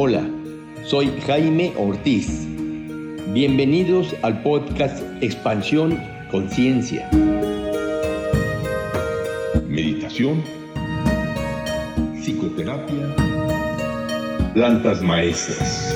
Hola, 0.00 0.24
soy 0.84 1.10
Jaime 1.26 1.72
Ortiz. 1.76 2.46
Bienvenidos 3.32 4.14
al 4.22 4.40
podcast 4.44 5.02
Expansión 5.20 5.98
Conciencia. 6.30 7.10
Meditación, 9.68 10.40
psicoterapia, 12.22 13.12
plantas 14.54 15.02
maestras. 15.02 15.92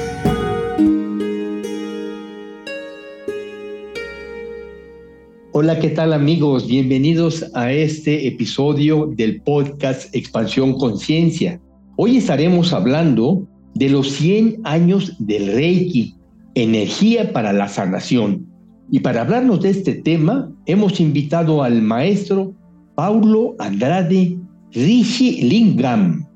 Hola, 5.53 5.79
¿qué 5.79 5.91
tal 5.91 6.13
amigos? 6.13 6.67
Bienvenidos 6.67 7.49
a 7.55 7.71
este 7.71 8.27
episodio 8.27 9.13
del 9.15 9.43
podcast 9.43 10.13
Expansión 10.13 10.73
Conciencia. 10.73 11.61
Hoy 11.95 12.17
estaremos 12.17 12.73
hablando 12.73 13.47
de 13.75 13.89
los 13.89 14.11
100 14.13 14.61
años 14.65 15.17
del 15.19 15.53
Reiki, 15.53 16.17
energía 16.55 17.33
para 17.33 17.53
la 17.53 17.69
sanación. 17.69 18.47
Y 18.91 19.01
para 19.01 19.23
hablarnos 19.23 19.61
de 19.63 19.71
este 19.71 19.95
tema, 19.95 20.53
hemos 20.67 21.01
invitado 21.01 21.63
al 21.63 21.81
maestro 21.81 22.55
Paulo 22.95 23.55
Andrade 23.59 24.39
Rishi 24.73 25.43
Lingam. 25.43 26.27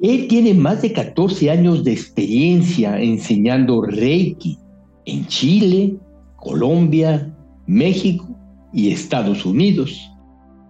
Él 0.00 0.28
tiene 0.28 0.54
más 0.54 0.82
de 0.82 0.92
14 0.92 1.50
años 1.50 1.84
de 1.84 1.92
experiencia 1.92 3.00
enseñando 3.00 3.82
Reiki 3.82 4.58
en 5.04 5.26
Chile, 5.26 5.96
Colombia, 6.36 7.34
México 7.66 8.28
y 8.72 8.90
Estados 8.90 9.44
Unidos. 9.44 10.10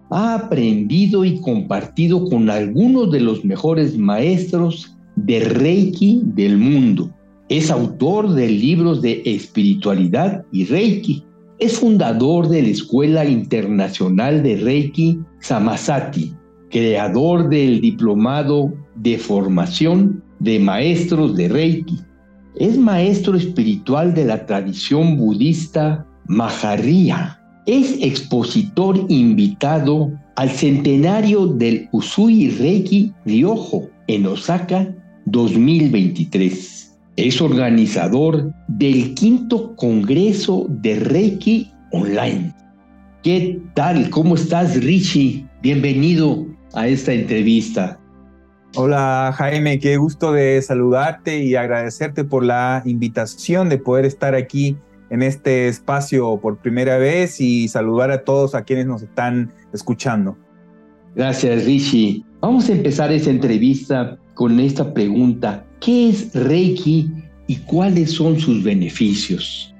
Ha 0.09 0.35
aprendido 0.35 1.23
y 1.23 1.39
compartido 1.39 2.27
con 2.27 2.49
algunos 2.49 3.11
de 3.11 3.19
los 3.19 3.45
mejores 3.45 3.97
maestros 3.97 4.97
de 5.25 5.41
Reiki 5.41 6.21
del 6.23 6.57
mundo. 6.57 7.11
Es 7.49 7.71
autor 7.71 8.33
de 8.33 8.47
libros 8.47 9.01
de 9.01 9.21
espiritualidad 9.25 10.45
y 10.51 10.65
Reiki. 10.65 11.23
Es 11.57 11.79
fundador 11.79 12.47
de 12.47 12.61
la 12.61 12.69
Escuela 12.69 13.25
Internacional 13.25 14.43
de 14.43 14.57
Reiki 14.57 15.19
Samasati, 15.39 16.33
creador 16.69 17.49
del 17.49 17.81
diplomado 17.81 18.73
de 18.95 19.17
formación 19.17 20.23
de 20.39 20.59
maestros 20.59 21.35
de 21.35 21.49
Reiki. 21.49 21.99
Es 22.55 22.77
maestro 22.77 23.35
espiritual 23.35 24.13
de 24.13 24.25
la 24.25 24.45
tradición 24.45 25.17
budista 25.17 26.05
Maharya. 26.27 27.41
Es 27.65 27.97
expositor 28.01 29.05
invitado 29.09 30.11
al 30.35 30.49
centenario 30.49 31.47
del 31.47 31.89
Usui 31.91 32.51
Reiki 32.51 33.11
Ryojo 33.25 33.89
en 34.07 34.25
Osaka 34.25 34.95
2023. 35.31 36.97
Es 37.17 37.41
organizador 37.41 38.53
del 38.67 39.13
quinto 39.13 39.75
Congreso 39.75 40.65
de 40.69 40.95
Reiki 40.95 41.71
Online. 41.91 42.53
¿Qué 43.23 43.61
tal? 43.73 44.09
¿Cómo 44.09 44.35
estás, 44.35 44.81
Richie? 44.83 45.45
Bienvenido 45.61 46.45
a 46.73 46.87
esta 46.87 47.13
entrevista. 47.13 47.99
Hola 48.75 49.33
Jaime, 49.35 49.79
qué 49.79 49.97
gusto 49.97 50.31
de 50.31 50.61
saludarte 50.61 51.43
y 51.43 51.55
agradecerte 51.55 52.23
por 52.23 52.45
la 52.45 52.83
invitación 52.85 53.67
de 53.67 53.79
poder 53.79 54.05
estar 54.05 54.35
aquí 54.35 54.77
en 55.09 55.23
este 55.23 55.67
espacio 55.67 56.39
por 56.39 56.57
primera 56.59 56.97
vez 56.97 57.41
y 57.41 57.67
saludar 57.67 58.11
a 58.11 58.23
todos 58.23 58.53
a 58.53 58.63
quienes 58.63 58.85
nos 58.85 59.01
están 59.01 59.51
escuchando. 59.73 60.37
Gracias, 61.15 61.65
Richie. 61.65 62.23
Vamos 62.41 62.69
a 62.69 62.71
empezar 62.71 63.11
esta 63.11 63.29
entrevista 63.29 64.17
con 64.33 64.61
esta 64.61 64.93
pregunta. 64.93 65.65
¿Qué 65.81 66.09
es 66.09 66.33
Reiki 66.33 67.11
y 67.47 67.57
cuáles 67.57 68.13
son 68.13 68.39
sus 68.39 68.63
beneficios? 68.63 69.75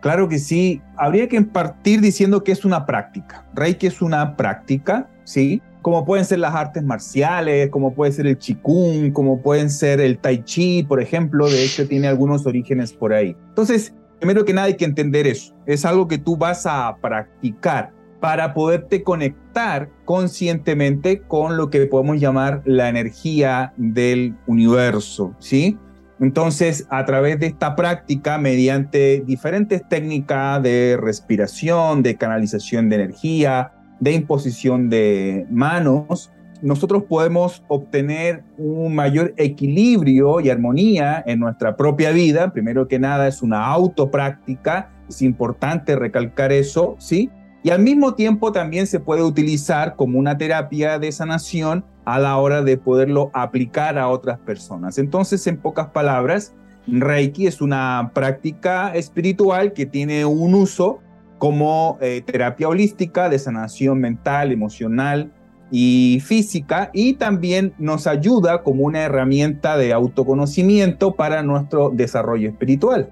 Claro 0.00 0.28
que 0.28 0.40
sí. 0.40 0.82
Habría 0.96 1.28
que 1.28 1.40
partir 1.42 2.00
diciendo 2.00 2.42
que 2.42 2.50
es 2.50 2.64
una 2.64 2.86
práctica. 2.86 3.46
Reiki 3.54 3.86
es 3.86 4.02
una 4.02 4.36
práctica, 4.36 5.08
¿sí? 5.22 5.62
Como 5.80 6.04
pueden 6.04 6.24
ser 6.24 6.40
las 6.40 6.56
artes 6.56 6.82
marciales, 6.82 7.70
como 7.70 7.94
puede 7.94 8.10
ser 8.10 8.26
el 8.26 8.36
Qigong, 8.36 9.12
como 9.12 9.40
pueden 9.40 9.70
ser 9.70 10.00
el 10.00 10.18
Tai 10.18 10.42
Chi, 10.42 10.82
por 10.82 11.00
ejemplo. 11.00 11.48
De 11.48 11.64
hecho, 11.64 11.86
tiene 11.86 12.08
algunos 12.08 12.44
orígenes 12.46 12.92
por 12.92 13.12
ahí. 13.12 13.36
Entonces, 13.50 13.94
primero 14.18 14.44
que 14.44 14.52
nada 14.52 14.66
hay 14.66 14.76
que 14.76 14.86
entender 14.86 15.28
eso. 15.28 15.54
Es 15.66 15.84
algo 15.84 16.08
que 16.08 16.18
tú 16.18 16.36
vas 16.36 16.66
a 16.66 16.96
practicar 17.00 17.92
para 18.22 18.54
poderte 18.54 19.02
conectar 19.02 19.90
conscientemente 20.04 21.22
con 21.22 21.56
lo 21.56 21.70
que 21.70 21.84
podemos 21.86 22.20
llamar 22.20 22.62
la 22.64 22.88
energía 22.88 23.72
del 23.76 24.36
universo, 24.46 25.34
¿sí? 25.40 25.76
Entonces, 26.20 26.86
a 26.88 27.04
través 27.04 27.40
de 27.40 27.46
esta 27.46 27.74
práctica, 27.74 28.38
mediante 28.38 29.24
diferentes 29.26 29.82
técnicas 29.88 30.62
de 30.62 30.96
respiración, 31.02 32.04
de 32.04 32.14
canalización 32.14 32.88
de 32.88 32.94
energía, 32.94 33.72
de 33.98 34.12
imposición 34.12 34.88
de 34.88 35.44
manos, 35.50 36.30
nosotros 36.60 37.02
podemos 37.08 37.64
obtener 37.66 38.44
un 38.56 38.94
mayor 38.94 39.34
equilibrio 39.36 40.40
y 40.40 40.48
armonía 40.48 41.24
en 41.26 41.40
nuestra 41.40 41.76
propia 41.76 42.12
vida. 42.12 42.52
Primero 42.52 42.86
que 42.86 43.00
nada, 43.00 43.26
es 43.26 43.42
una 43.42 43.66
autopráctica, 43.66 44.92
es 45.08 45.22
importante 45.22 45.96
recalcar 45.96 46.52
eso, 46.52 46.94
¿sí? 47.00 47.28
Y 47.64 47.70
al 47.70 47.80
mismo 47.80 48.14
tiempo 48.14 48.50
también 48.50 48.86
se 48.86 48.98
puede 48.98 49.22
utilizar 49.22 49.94
como 49.94 50.18
una 50.18 50.36
terapia 50.36 50.98
de 50.98 51.12
sanación 51.12 51.84
a 52.04 52.18
la 52.18 52.36
hora 52.36 52.62
de 52.62 52.76
poderlo 52.76 53.30
aplicar 53.34 53.98
a 53.98 54.08
otras 54.08 54.38
personas. 54.40 54.98
Entonces, 54.98 55.46
en 55.46 55.58
pocas 55.58 55.88
palabras, 55.88 56.54
Reiki 56.88 57.46
es 57.46 57.60
una 57.60 58.10
práctica 58.14 58.92
espiritual 58.94 59.72
que 59.72 59.86
tiene 59.86 60.24
un 60.24 60.54
uso 60.54 61.00
como 61.38 61.98
eh, 62.00 62.22
terapia 62.24 62.68
holística 62.68 63.28
de 63.28 63.38
sanación 63.38 64.00
mental, 64.00 64.50
emocional 64.52 65.32
y 65.70 66.20
física 66.24 66.90
y 66.92 67.14
también 67.14 67.72
nos 67.78 68.06
ayuda 68.06 68.62
como 68.62 68.84
una 68.84 69.00
herramienta 69.02 69.76
de 69.76 69.92
autoconocimiento 69.92 71.14
para 71.14 71.42
nuestro 71.42 71.90
desarrollo 71.90 72.50
espiritual. 72.50 73.10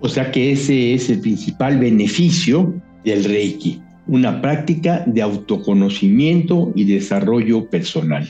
O 0.00 0.08
sea 0.08 0.30
que 0.30 0.52
ese 0.52 0.94
es 0.94 1.10
el 1.10 1.20
principal 1.20 1.78
beneficio 1.78 2.72
del 3.04 3.24
Reiki, 3.24 3.82
una 4.06 4.40
práctica 4.40 5.02
de 5.06 5.22
autoconocimiento 5.22 6.72
y 6.74 6.84
desarrollo 6.84 7.68
personal. 7.68 8.28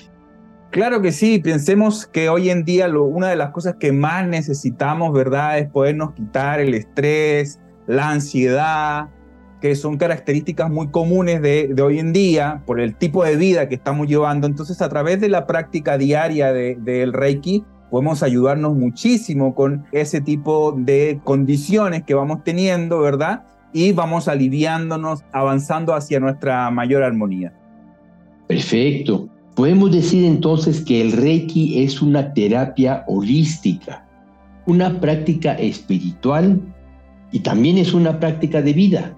Claro 0.71 1.03
que 1.03 1.13
sí, 1.13 1.39
pensemos 1.39 2.07
que 2.07 2.31
hoy 2.31 2.49
en 2.49 2.65
día 2.65 2.89
una 2.89 3.29
de 3.29 3.37
las 3.37 3.51
cosas 3.51 3.77
que 3.79 3.93
más 3.93 4.27
necesitamos, 4.27 5.13
¿verdad?, 5.13 5.59
es 5.59 5.69
podernos 5.69 6.15
quitar 6.15 6.61
el 6.61 6.73
estrés, 6.73 7.61
la 7.87 8.11
ansiedad, 8.11 9.11
que 9.61 9.77
son 9.77 9.97
características 9.97 10.71
muy 10.71 10.89
comunes 10.89 11.41
de, 11.41 11.75
hoy 11.81 12.01
en 12.01 12.13
día 12.13 12.63
por 12.67 12.81
el 12.81 12.97
tipo 12.97 13.23
de 13.23 13.37
vida 13.37 13.69
que 13.69 13.77
estamos 13.77 14.09
llevando. 14.09 14.47
Entonces, 14.47 14.83
a 14.83 14.89
través 14.89 15.21
de 15.21 15.29
la 15.29 15.47
práctica 15.47 15.97
diaria 15.99 16.53
del 16.53 16.83
de, 16.83 17.07
Reiki, 17.13 17.65
podemos 17.89 18.23
ayudarnos 18.23 18.75
muchísimo 18.75 19.55
con 19.55 19.85
ese 19.93 20.21
tipo 20.21 20.73
de 20.73 21.21
condiciones 21.23 22.03
que 22.03 22.15
vamos 22.15 22.43
teniendo, 22.43 22.99
¿verdad? 22.99 23.45
Y 23.73 23.93
vamos 23.93 24.29
aliviándonos, 24.29 25.25
avanzando 25.33 25.95
hacia 25.95 26.21
nuestra 26.21 26.71
mayor 26.71 27.03
armonía. 27.03 27.53
Perfecto. 28.47 29.29
Podemos 29.55 29.93
decir 29.93 30.25
entonces 30.25 30.81
que 30.81 31.01
el 31.01 31.13
Reiki 31.13 31.83
es 31.83 32.01
una 32.01 32.33
terapia 32.33 33.05
holística, 33.07 34.07
una 34.67 34.99
práctica 35.01 35.55
espiritual 35.55 36.61
y 37.33 37.41
también 37.41 37.79
es 37.79 37.93
una 37.93 38.19
práctica 38.19 38.63
de 38.63 38.73
vida. 38.73 39.17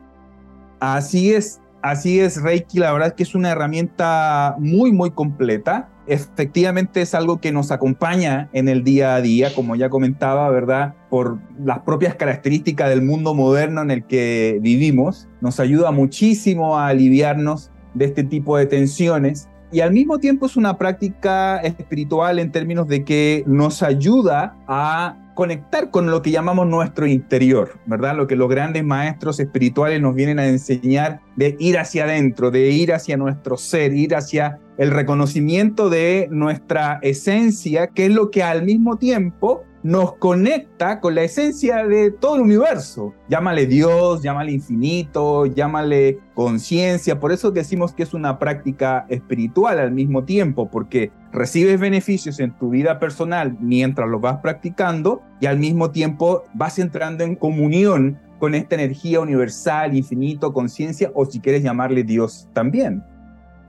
Así 0.80 1.32
es, 1.32 1.60
así 1.82 2.18
es 2.18 2.42
Reiki, 2.42 2.78
la 2.78 2.92
verdad 2.92 3.08
es 3.08 3.14
que 3.14 3.22
es 3.22 3.34
una 3.34 3.50
herramienta 3.50 4.56
muy, 4.58 4.92
muy 4.92 5.10
completa 5.12 5.88
efectivamente 6.06 7.00
es 7.02 7.14
algo 7.14 7.40
que 7.40 7.52
nos 7.52 7.70
acompaña 7.70 8.48
en 8.52 8.68
el 8.68 8.84
día 8.84 9.14
a 9.14 9.20
día, 9.20 9.54
como 9.54 9.76
ya 9.76 9.88
comentaba, 9.88 10.48
¿verdad? 10.50 10.94
Por 11.10 11.38
las 11.62 11.80
propias 11.80 12.14
características 12.14 12.88
del 12.90 13.02
mundo 13.02 13.34
moderno 13.34 13.82
en 13.82 13.90
el 13.90 14.04
que 14.04 14.58
vivimos, 14.60 15.28
nos 15.40 15.60
ayuda 15.60 15.90
muchísimo 15.90 16.78
a 16.78 16.88
aliviarnos 16.88 17.70
de 17.94 18.06
este 18.06 18.24
tipo 18.24 18.56
de 18.56 18.66
tensiones 18.66 19.48
y 19.74 19.80
al 19.80 19.92
mismo 19.92 20.20
tiempo 20.20 20.46
es 20.46 20.56
una 20.56 20.78
práctica 20.78 21.56
espiritual 21.58 22.38
en 22.38 22.52
términos 22.52 22.86
de 22.86 23.04
que 23.04 23.42
nos 23.44 23.82
ayuda 23.82 24.56
a 24.68 25.16
conectar 25.34 25.90
con 25.90 26.12
lo 26.12 26.22
que 26.22 26.30
llamamos 26.30 26.68
nuestro 26.68 27.08
interior, 27.08 27.80
¿verdad? 27.86 28.16
Lo 28.16 28.28
que 28.28 28.36
los 28.36 28.48
grandes 28.48 28.84
maestros 28.84 29.40
espirituales 29.40 30.00
nos 30.00 30.14
vienen 30.14 30.38
a 30.38 30.46
enseñar 30.46 31.22
de 31.34 31.56
ir 31.58 31.76
hacia 31.76 32.04
adentro, 32.04 32.52
de 32.52 32.70
ir 32.70 32.92
hacia 32.92 33.16
nuestro 33.16 33.56
ser, 33.56 33.92
ir 33.94 34.14
hacia 34.14 34.60
el 34.78 34.90
reconocimiento 34.90 35.90
de 35.90 36.28
nuestra 36.30 36.98
esencia, 37.02 37.88
que 37.88 38.06
es 38.06 38.12
lo 38.12 38.30
que 38.30 38.42
al 38.42 38.64
mismo 38.64 38.96
tiempo 38.96 39.62
nos 39.84 40.14
conecta 40.14 40.98
con 40.98 41.14
la 41.14 41.24
esencia 41.24 41.86
de 41.86 42.10
todo 42.10 42.36
el 42.36 42.42
universo. 42.42 43.12
Llámale 43.28 43.66
Dios, 43.66 44.22
llámale 44.22 44.50
infinito, 44.50 45.44
llámale 45.44 46.20
conciencia. 46.32 47.20
Por 47.20 47.32
eso 47.32 47.50
decimos 47.50 47.92
que 47.92 48.02
es 48.02 48.14
una 48.14 48.38
práctica 48.38 49.04
espiritual 49.10 49.78
al 49.78 49.92
mismo 49.92 50.24
tiempo, 50.24 50.70
porque 50.70 51.12
recibes 51.32 51.78
beneficios 51.78 52.40
en 52.40 52.56
tu 52.56 52.70
vida 52.70 52.98
personal 52.98 53.58
mientras 53.60 54.08
lo 54.08 54.20
vas 54.20 54.38
practicando 54.38 55.22
y 55.38 55.46
al 55.46 55.58
mismo 55.58 55.90
tiempo 55.90 56.44
vas 56.54 56.78
entrando 56.78 57.22
en 57.22 57.36
comunión 57.36 58.18
con 58.38 58.54
esta 58.54 58.76
energía 58.76 59.20
universal, 59.20 59.94
infinito, 59.94 60.54
conciencia, 60.54 61.10
o 61.14 61.26
si 61.26 61.40
quieres 61.40 61.62
llamarle 61.62 62.04
Dios 62.04 62.48
también. 62.54 63.04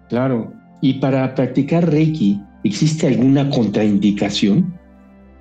Claro. 0.07 0.53
Y 0.85 0.93
para 0.99 1.33
practicar 1.33 1.89
Reiki, 1.89 2.43
¿existe 2.63 3.07
alguna 3.07 3.49
contraindicación? 3.49 4.79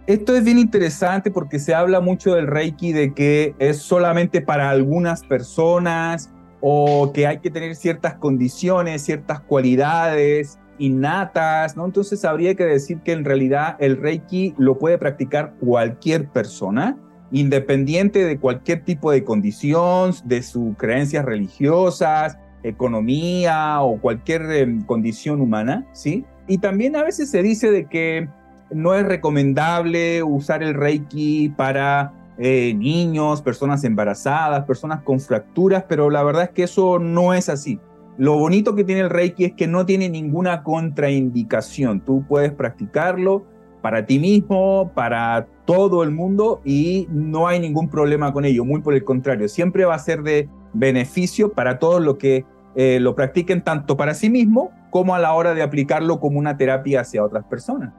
Esto 0.07 0.35
es 0.35 0.43
bien 0.43 0.59
interesante 0.59 1.31
porque 1.31 1.59
se 1.59 1.75
habla 1.75 2.01
mucho 2.01 2.35
del 2.35 2.47
Reiki 2.47 2.95
de 2.95 3.13
que 3.13 3.55
es 3.59 3.77
solamente 3.77 4.41
para 4.41 4.71
algunas 4.71 5.23
personas 5.23 6.33
o 6.63 7.13
que 7.13 7.27
hay 7.27 7.41
que 7.41 7.51
tener 7.51 7.77
ciertas 7.77 8.15
condiciones, 8.15 9.03
ciertas 9.03 9.41
cualidades 9.41 10.59
innatas, 10.79 11.77
¿no? 11.77 11.85
Entonces 11.85 12.25
habría 12.25 12.55
que 12.55 12.65
decir 12.65 13.01
que 13.05 13.13
en 13.13 13.27
realidad 13.27 13.77
el 13.81 13.99
Reiki 13.99 14.55
lo 14.57 14.79
puede 14.79 14.97
practicar 14.97 15.57
cualquier 15.61 16.27
persona, 16.31 16.97
independiente 17.33 18.25
de 18.25 18.39
cualquier 18.39 18.83
tipo 18.83 19.13
de 19.13 19.25
condición, 19.25 20.15
de 20.25 20.43
sus 20.43 20.75
creencias 20.79 21.23
religiosas, 21.23 22.39
economía 22.65 23.81
o 23.81 24.01
cualquier 24.01 24.43
em, 24.51 24.83
condición 24.83 25.41
humana, 25.41 25.87
¿sí? 25.93 26.25
Y 26.49 26.59
también 26.59 26.97
a 26.97 27.05
veces 27.05 27.31
se 27.31 27.43
dice 27.43 27.71
de 27.71 27.87
que 27.87 28.29
no 28.71 28.95
es 28.95 29.05
recomendable 29.07 30.23
usar 30.23 30.63
el 30.63 30.75
Reiki 30.75 31.51
para 31.51 32.13
eh, 32.39 32.75
niños, 32.75 33.43
personas 33.43 33.85
embarazadas, 33.85 34.65
personas 34.65 35.03
con 35.03 35.21
fracturas, 35.21 35.85
pero 35.89 36.11
la 36.11 36.23
verdad 36.25 36.45
es 36.45 36.51
que 36.51 36.65
eso 36.65 36.99
no 36.99 37.35
es 37.35 37.49
así. 37.49 37.79
Lo 38.17 38.39
bonito 38.39 38.75
que 38.75 38.85
tiene 38.85 39.03
el 39.03 39.11
Reiki 39.11 39.45
es 39.45 39.53
que 39.53 39.67
no 39.67 39.87
tiene 39.87 40.09
ninguna 40.09 40.63
contraindicación. 40.63 42.01
Tú 42.01 42.25
puedes 42.27 42.53
practicarlo 42.53 43.45
para 43.83 44.07
ti 44.07 44.19
mismo, 44.19 44.93
para 44.95 45.47
todo 45.67 46.03
el 46.03 46.11
mundo 46.11 46.61
y 46.65 47.07
no 47.11 47.47
hay 47.47 47.61
ningún 47.61 47.89
problema 47.89 48.33
con 48.33 48.45
ello. 48.45 48.65
Muy 48.65 48.81
por 48.81 48.95
el 48.95 49.05
contrario, 49.05 49.49
siempre 49.49 49.85
va 49.85 49.95
a 49.95 49.99
ser 49.99 50.23
de 50.23 50.49
beneficio 50.73 51.53
para 51.53 51.79
todos 51.79 52.03
los 52.03 52.17
que 52.17 52.45
eh, 52.77 52.99
lo 53.01 53.15
practiquen 53.15 53.63
tanto 53.63 53.97
para 53.97 54.15
sí 54.15 54.31
mismo 54.31 54.71
como 54.91 55.15
a 55.15 55.19
la 55.19 55.33
hora 55.35 55.55
de 55.55 55.63
aplicarlo 55.63 56.21
como 56.21 56.39
una 56.39 56.57
terapia 56.57 57.01
hacia 57.01 57.25
otras 57.25 57.45
personas. 57.45 57.93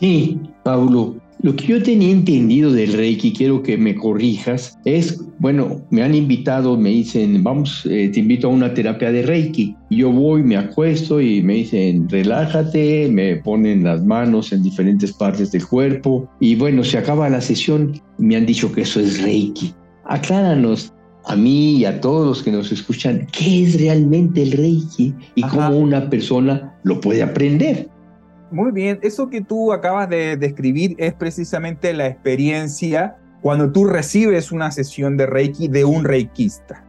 Sí, 0.00 0.38
Pablo, 0.62 1.16
lo 1.42 1.56
que 1.56 1.66
yo 1.66 1.82
tenía 1.82 2.10
entendido 2.12 2.72
del 2.72 2.92
Reiki, 2.92 3.32
quiero 3.32 3.62
que 3.62 3.76
me 3.76 3.94
corrijas, 3.94 4.78
es, 4.84 5.20
bueno, 5.38 5.80
me 5.90 6.02
han 6.02 6.14
invitado, 6.14 6.76
me 6.76 6.90
dicen, 6.90 7.42
vamos, 7.42 7.86
eh, 7.86 8.08
te 8.12 8.20
invito 8.20 8.48
a 8.48 8.50
una 8.50 8.74
terapia 8.74 9.10
de 9.10 9.22
Reiki. 9.22 9.76
Yo 9.90 10.12
voy, 10.12 10.42
me 10.42 10.56
acuesto 10.56 11.20
y 11.20 11.42
me 11.42 11.54
dicen, 11.54 12.08
relájate, 12.08 13.08
me 13.08 13.36
ponen 13.36 13.84
las 13.84 14.04
manos 14.04 14.52
en 14.52 14.62
diferentes 14.62 15.12
partes 15.12 15.50
del 15.52 15.66
cuerpo 15.66 16.28
y 16.40 16.54
bueno, 16.54 16.84
se 16.84 16.98
acaba 16.98 17.28
la 17.28 17.40
sesión, 17.40 18.00
me 18.18 18.36
han 18.36 18.46
dicho 18.46 18.72
que 18.72 18.82
eso 18.82 19.00
es 19.00 19.22
Reiki. 19.22 19.74
Acláranos, 20.04 20.92
a 21.28 21.36
mí 21.36 21.76
y 21.76 21.84
a 21.84 22.00
todos 22.00 22.26
los 22.26 22.42
que 22.42 22.50
nos 22.50 22.72
escuchan, 22.72 23.26
¿qué 23.30 23.64
es 23.64 23.80
realmente 23.80 24.42
el 24.42 24.52
Reiki 24.52 25.14
y 25.34 25.42
cómo 25.42 25.76
una 25.76 26.08
persona 26.08 26.74
lo 26.82 27.00
puede 27.00 27.22
aprender? 27.22 27.88
Muy 28.50 28.72
bien, 28.72 28.98
eso 29.02 29.28
que 29.28 29.42
tú 29.42 29.72
acabas 29.72 30.08
de 30.08 30.38
describir 30.38 30.94
es 30.98 31.12
precisamente 31.12 31.92
la 31.92 32.06
experiencia 32.06 33.18
cuando 33.42 33.70
tú 33.70 33.84
recibes 33.84 34.50
una 34.50 34.70
sesión 34.70 35.18
de 35.18 35.26
Reiki 35.26 35.68
de 35.68 35.84
un 35.84 36.04
reikista. 36.04 36.82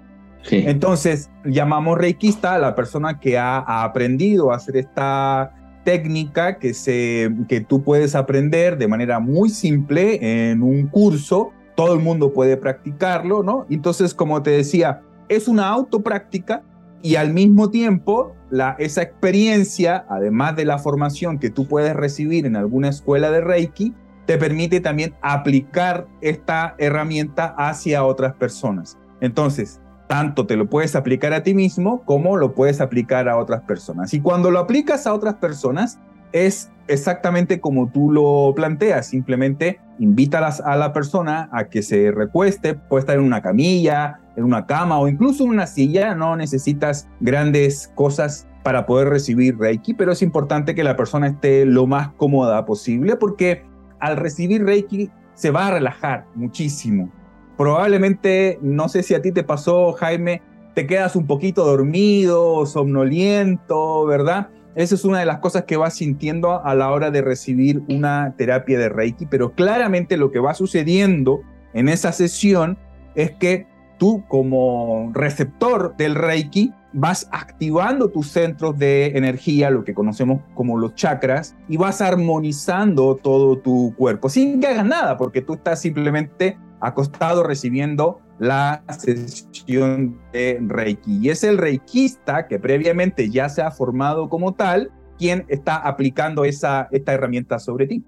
Entonces, 0.50 1.30
llamamos 1.44 1.97
reikista 1.97 2.56
a 2.56 2.59
la 2.59 2.75
persona 2.75 3.19
que 3.19 3.38
ha, 3.38 3.83
aprendido 3.83 4.51
a 4.51 4.56
hacer 4.56 4.77
esta 4.77 5.53
técnica 5.83 6.57
que, 6.57 6.74
se, 6.74 7.30
que 7.50 7.59
tú 7.59 7.83
puedes 7.83 8.15
aprender 8.15 8.77
de 8.77 8.88
manera 8.88 9.19
muy 9.19 9.50
simple 9.50 10.51
en 10.51 10.63
un 10.63 10.88
curso. 10.88 11.51
Todo 11.80 11.94
el 11.94 12.02
mundo 12.02 12.34
puede 12.34 12.58
practicarlo, 12.58 13.42
¿no? 13.42 13.66
Entonces, 13.70 14.14
como 14.14 14.44
te 14.44 14.50
decía, 14.50 15.02
es 15.30 15.48
una 15.48 15.70
autopráctica 15.70 16.62
y 17.02 17.16
al 17.16 17.31
mismo 17.31 17.70
tiempo 17.70 18.36
la, 18.50 18.76
esa 18.80 19.02
experiencia, 19.02 20.06
además 20.10 20.58
de 20.58 20.66
la 20.66 20.78
formación 20.78 21.40
que 21.40 21.50
tú 21.50 21.70
puedes 21.70 21.96
recibir 21.96 22.46
en 22.46 22.58
alguna 22.58 22.90
escuela 22.90 23.31
de 23.31 23.40
Reiki, 23.40 23.94
te 24.26 24.38
permite 24.38 24.81
también 24.81 25.16
aplicar 25.22 26.06
esta 26.20 26.76
herramienta 26.80 27.56
hacia 27.58 28.04
otras 28.04 28.34
personas. 28.34 28.98
Entonces, 29.22 29.80
tanto 30.08 30.46
te 30.48 30.58
lo 30.58 30.70
puedes 30.70 30.98
aplicar 30.98 31.31
a 31.31 31.44
ti 31.44 31.54
mismo 31.54 32.04
como 32.04 32.36
lo 32.36 32.56
puedes 32.56 32.81
aplicar 32.81 33.30
a 33.30 33.38
otras 33.38 33.62
personas. 33.62 34.14
Y 34.14 34.20
cuando 34.20 34.52
lo 34.52 34.60
aplicas 34.60 35.08
a 35.08 35.14
otras 35.14 35.36
personas, 35.36 35.98
es 36.34 36.72
exactamente 36.90 37.62
como 37.62 37.90
tú 37.90 38.12
lo 38.12 38.52
planteas, 38.54 39.08
simplemente 39.08 39.80
invita 40.00 40.40
a 40.48 40.75
la 40.75 40.94
persona 40.94 41.50
a 41.51 41.66
que 41.66 41.81
se 41.81 42.12
recueste, 42.12 42.74
puede 42.74 43.01
estar 43.01 43.18
en 43.18 43.24
una 43.24 43.42
camilla, 43.42 44.19
en 44.36 44.46
una 44.46 44.66
cama 44.66 45.00
o 45.00 45.07
incluso 45.07 45.44
en 45.44 45.51
una 45.51 45.68
silla, 45.68 46.16
no 46.16 46.36
necesitas 46.36 47.07
grandes 47.19 47.92
cosas 47.96 48.48
para 48.63 48.86
poder 48.86 49.10
recibir 49.10 49.57
Reiki, 49.57 49.94
pero 49.94 50.12
es 50.12 50.22
importante 50.22 50.75
que 50.75 50.84
la 50.84 50.96
persona 50.96 51.28
esté 51.28 51.66
lo 51.66 51.88
más 51.88 52.10
cómoda 52.13 52.66
posible 52.66 53.16
porque 53.16 53.63
al 54.00 54.18
recibir 54.18 54.63
Reiki 54.63 55.10
se 55.34 55.51
va 55.51 55.68
a 55.68 55.72
relajar 55.72 56.25
muchísimo. 56.36 57.12
Probablemente, 57.57 58.57
no 58.62 58.88
sé 58.88 59.04
si 59.04 59.13
a 59.13 59.22
ti 59.22 59.31
te 59.31 59.44
pasó, 59.44 59.94
Jaime, 59.94 60.42
te 60.75 60.88
quedas 60.88 61.16
un 61.16 61.28
poquito 61.28 61.66
dormido, 61.66 62.66
somnoliento, 62.66 64.06
¿verdad? 64.06 64.50
Esa 64.80 64.96
es 64.96 65.04
una 65.04 65.20
de 65.20 65.26
las 65.26 65.40
cosas 65.40 65.66
que 65.66 65.76
vas 65.76 65.96
sintiendo 65.96 66.64
a 66.64 66.74
la 66.74 66.90
hora 66.90 67.12
de 67.12 67.22
recibir 67.22 67.84
una 67.90 68.34
terapia 68.38 68.80
de 68.80 68.88
Reiki, 68.88 69.26
pero 69.26 69.52
claramente 69.52 70.16
lo 70.16 70.31
que 70.31 70.40
va 70.40 70.54
sucediendo 70.54 71.42
en 71.74 71.90
esa 71.90 72.14
sesión 72.14 72.78
es 73.14 73.31
que 73.31 73.68
tú 74.00 74.24
como 74.28 75.12
receptor 75.13 75.96
del 75.98 76.16
Reiki 76.16 76.74
vas 76.94 77.30
activando 77.31 78.10
tus 78.10 78.31
centros 78.31 78.80
de 78.80 79.07
energía, 79.16 79.69
lo 79.69 79.84
que 79.84 79.94
conocemos 79.94 80.42
como 80.56 80.78
los 80.80 80.96
chakras, 80.96 81.56
y 81.68 81.78
vas 81.78 82.01
armonizando 82.01 83.16
todo 83.16 83.60
tu 83.60 83.94
cuerpo 83.96 84.28
sin 84.30 84.60
que 84.60 84.68
hagas 84.68 84.86
nada, 84.86 85.18
porque 85.18 85.42
tú 85.42 85.54
estás 85.54 85.81
simplemente 85.81 86.57
acostado 86.81 87.44
recibiendo 87.44 88.22
la 88.40 88.84
sesión 88.98 90.19
de 90.31 90.60
Reiki. 90.66 91.19
Y 91.22 91.30
es 91.30 91.44
el 91.44 91.57
reikista 91.57 92.48
que 92.48 92.57
previamente 92.57 93.30
ya 93.30 93.50
se 93.50 93.62
ha 93.62 93.69
formado 93.69 94.30
como 94.30 94.54
tal 94.54 94.92
quien 95.18 95.45
está 95.50 95.75
aplicando 95.75 96.45
esa, 96.45 96.88
esta 96.92 97.13
herramienta 97.13 97.59
sobre 97.59 97.85
ti. 97.85 98.04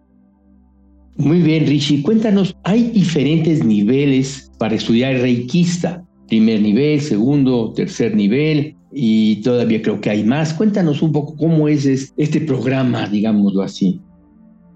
Muy 1.17 1.41
bien, 1.41 1.67
Richie. 1.67 2.01
Cuéntanos, 2.01 2.55
¿hay 2.63 2.83
diferentes 2.89 3.63
niveles 3.63 4.51
para 4.57 4.75
estudiar 4.75 5.15
reikista? 5.15 6.03
Primer 6.27 6.61
nivel, 6.61 7.01
segundo, 7.01 7.73
tercer 7.73 8.15
nivel 8.15 8.75
y 8.93 9.37
todavía 9.37 9.81
creo 9.81 9.99
que 9.99 10.09
hay 10.09 10.23
más. 10.23 10.53
Cuéntanos 10.53 11.01
un 11.01 11.11
poco 11.11 11.35
cómo 11.35 11.67
es 11.67 12.13
este 12.15 12.41
programa, 12.41 13.07
digámoslo 13.07 13.61
así. 13.61 13.99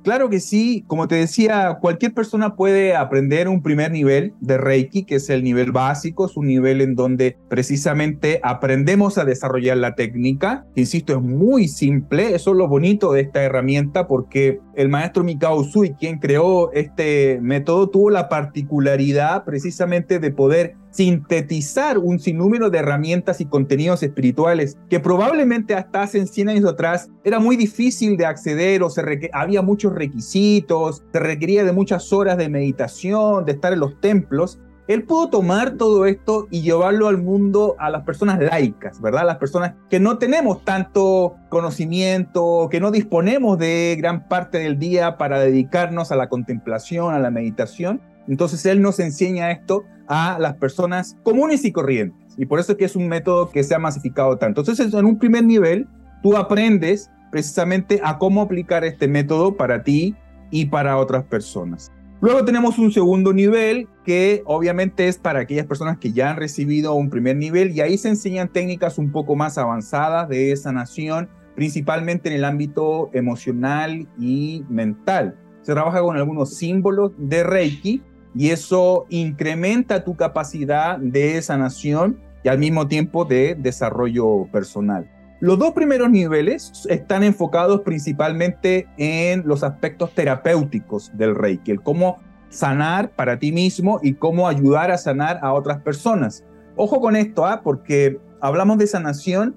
Claro 0.06 0.30
que 0.30 0.40
sí, 0.40 0.84
como 0.86 1.08
te 1.08 1.16
decía, 1.16 1.80
cualquier 1.82 2.14
persona 2.14 2.56
puede 2.56 2.96
aprender 2.96 3.48
un 3.48 3.64
primer 3.64 3.90
nivel 3.90 4.36
de 4.40 4.60
Reiki, 4.60 5.04
que 5.04 5.16
es 5.16 5.32
el 5.32 5.44
nivel 5.44 5.72
básico, 5.72 6.28
es 6.28 6.38
un 6.38 6.46
nivel 6.46 6.82
en 6.82 6.94
donde 6.94 7.40
precisamente 7.50 8.40
aprendemos 8.44 9.18
a 9.18 9.26
desarrollar 9.26 9.78
la 9.78 9.96
técnica. 9.96 10.68
Insisto, 10.76 11.14
es 11.14 11.22
muy 11.24 11.68
simple, 11.68 12.36
eso 12.36 12.52
es 12.52 12.58
lo 12.58 12.68
bonito 12.68 13.14
de 13.14 13.22
esta 13.22 13.42
herramienta 13.42 14.06
porque 14.06 14.60
el 14.76 14.90
maestro 14.90 15.24
Mikao 15.24 15.62
Usui, 15.62 15.96
quien 15.96 16.20
creó 16.20 16.72
este 16.74 17.40
método, 17.42 17.90
tuvo 17.90 18.12
la 18.12 18.30
particularidad 18.30 19.44
precisamente 19.44 20.20
de 20.20 20.30
poder 20.30 20.76
sintetizar 20.96 21.98
un 21.98 22.20
sinnúmero 22.20 22.70
de 22.70 22.78
herramientas 22.78 23.42
y 23.42 23.46
contenidos 23.46 24.02
espirituales 24.02 24.78
que 24.90 25.02
probablemente 25.02 25.76
hasta 25.76 26.04
hace 26.04 26.26
100 26.26 26.50
años 26.50 26.66
atrás 26.66 27.10
era 27.26 27.40
muy 27.40 27.58
difícil 27.58 28.16
de 28.16 28.26
acceder 28.26 28.82
o 28.82 28.90
se 28.90 29.30
había 29.34 29.62
muchos 29.62 29.94
requisitos, 29.94 31.04
se 31.12 31.20
requería 31.20 31.66
de 31.66 31.74
muchas 31.74 32.14
horas 32.14 32.38
de 32.38 32.48
meditación, 32.48 33.44
de 33.44 33.52
estar 33.52 33.74
en 33.74 33.80
los 33.80 34.00
templos. 34.00 34.60
Él 34.88 35.04
pudo 35.04 35.30
tomar 35.30 35.72
todo 35.72 36.06
esto 36.06 36.48
y 36.50 36.62
llevarlo 36.62 37.08
al 37.10 37.18
mundo 37.18 37.76
a 37.78 37.90
las 37.90 38.04
personas 38.04 38.40
laicas, 38.40 39.02
¿verdad? 39.02 39.26
Las 39.26 39.38
personas 39.38 39.74
que 39.90 40.00
no 40.00 40.18
tenemos 40.18 40.64
tanto 40.64 41.36
conocimiento, 41.50 42.70
que 42.72 42.80
no 42.80 42.92
disponemos 42.92 43.58
de 43.58 43.96
gran 43.98 44.30
parte 44.30 44.60
del 44.60 44.80
día 44.80 45.18
para 45.18 45.40
dedicarnos 45.40 46.12
a 46.14 46.16
la 46.16 46.30
contemplación, 46.30 47.14
a 47.14 47.20
la 47.20 47.32
meditación. 47.32 48.00
Entonces 48.28 48.66
Él 48.66 48.82
nos 48.82 49.00
enseña 49.00 49.52
esto 49.52 49.84
a 50.08 50.38
las 50.40 50.56
personas 50.56 51.18
comunes 51.24 51.66
y 51.66 51.72
corrientes. 51.72 52.34
Y 52.38 52.46
por 52.46 52.60
eso 52.60 52.74
es 52.74 52.78
que 52.78 52.86
es 52.86 52.96
un 52.96 53.08
método 53.08 53.50
que 53.50 53.64
se 53.64 53.76
ha 53.76 53.80
masificado 53.80 54.38
tanto. 54.38 54.62
Entonces, 54.62 54.94
en 54.94 55.06
un 55.06 55.18
primer 55.18 55.44
nivel, 55.44 55.88
tú 56.22 56.36
aprendes 56.36 57.10
precisamente 57.32 58.00
a 58.04 58.18
cómo 58.18 58.42
aplicar 58.42 58.84
este 58.84 59.08
método 59.08 59.56
para 59.56 59.84
ti 59.84 60.16
y 60.52 60.68
para 60.68 60.98
otras 60.98 61.24
personas. 61.26 61.92
Luego 62.22 62.46
tenemos 62.46 62.80
un 62.80 62.92
segundo 62.92 63.34
nivel 63.34 63.88
que 64.06 64.42
obviamente 64.46 65.08
es 65.08 65.18
para 65.18 65.42
aquellas 65.42 65.66
personas 65.66 65.98
que 65.98 66.14
ya 66.14 66.32
han 66.32 66.38
recibido 66.38 66.94
un 66.94 67.10
primer 67.10 67.36
nivel 67.36 67.72
y 67.72 67.82
ahí 67.82 67.98
se 67.98 68.10
enseñan 68.10 68.48
técnicas 68.48 68.98
un 68.98 69.12
poco 69.12 69.36
más 69.36 69.58
avanzadas 69.58 70.30
de 70.30 70.56
sanación, 70.56 71.30
principalmente 71.56 72.30
en 72.30 72.36
el 72.36 72.46
ámbito 72.46 73.10
emocional 73.14 74.08
y 74.18 74.64
mental. 74.70 75.38
Se 75.62 75.74
trabaja 75.74 76.02
con 76.02 76.16
algunos 76.16 76.56
símbolos 76.56 77.12
de 77.18 77.44
Reiki 77.44 78.02
y 78.36 78.50
eso 78.50 79.06
incrementa 79.10 80.04
tu 80.04 80.16
capacidad 80.16 80.98
de 80.98 81.42
sanación 81.42 82.20
y 82.44 82.50
al 82.50 82.60
mismo 82.60 82.88
tiempo 82.88 83.26
de 83.26 83.56
desarrollo 83.56 84.48
personal. 84.52 85.10
Los 85.40 85.60
dos 85.60 85.72
primeros 85.74 86.10
niveles 86.10 86.86
están 86.90 87.24
enfocados 87.24 87.82
principalmente 87.82 88.88
en 88.98 89.44
los 89.46 89.64
aspectos 89.64 90.14
terapéuticos 90.14 91.12
del 91.14 91.36
Reiki, 91.36 91.72
el 91.72 91.82
cómo 91.82 92.20
sanar 92.50 93.12
para 93.12 93.38
ti 93.40 93.52
mismo 93.52 94.00
y 94.02 94.14
cómo 94.14 94.48
ayudar 94.48 94.92
a 94.92 94.98
sanar 94.98 95.40
a 95.42 95.54
otras 95.54 95.82
personas. 95.82 96.44
Ojo 96.76 97.02
con 97.02 97.16
esto, 97.16 97.46
¿ah? 97.46 97.62
porque 97.64 98.20
hablamos 98.42 98.78
de 98.78 98.88
sanación, 98.88 99.56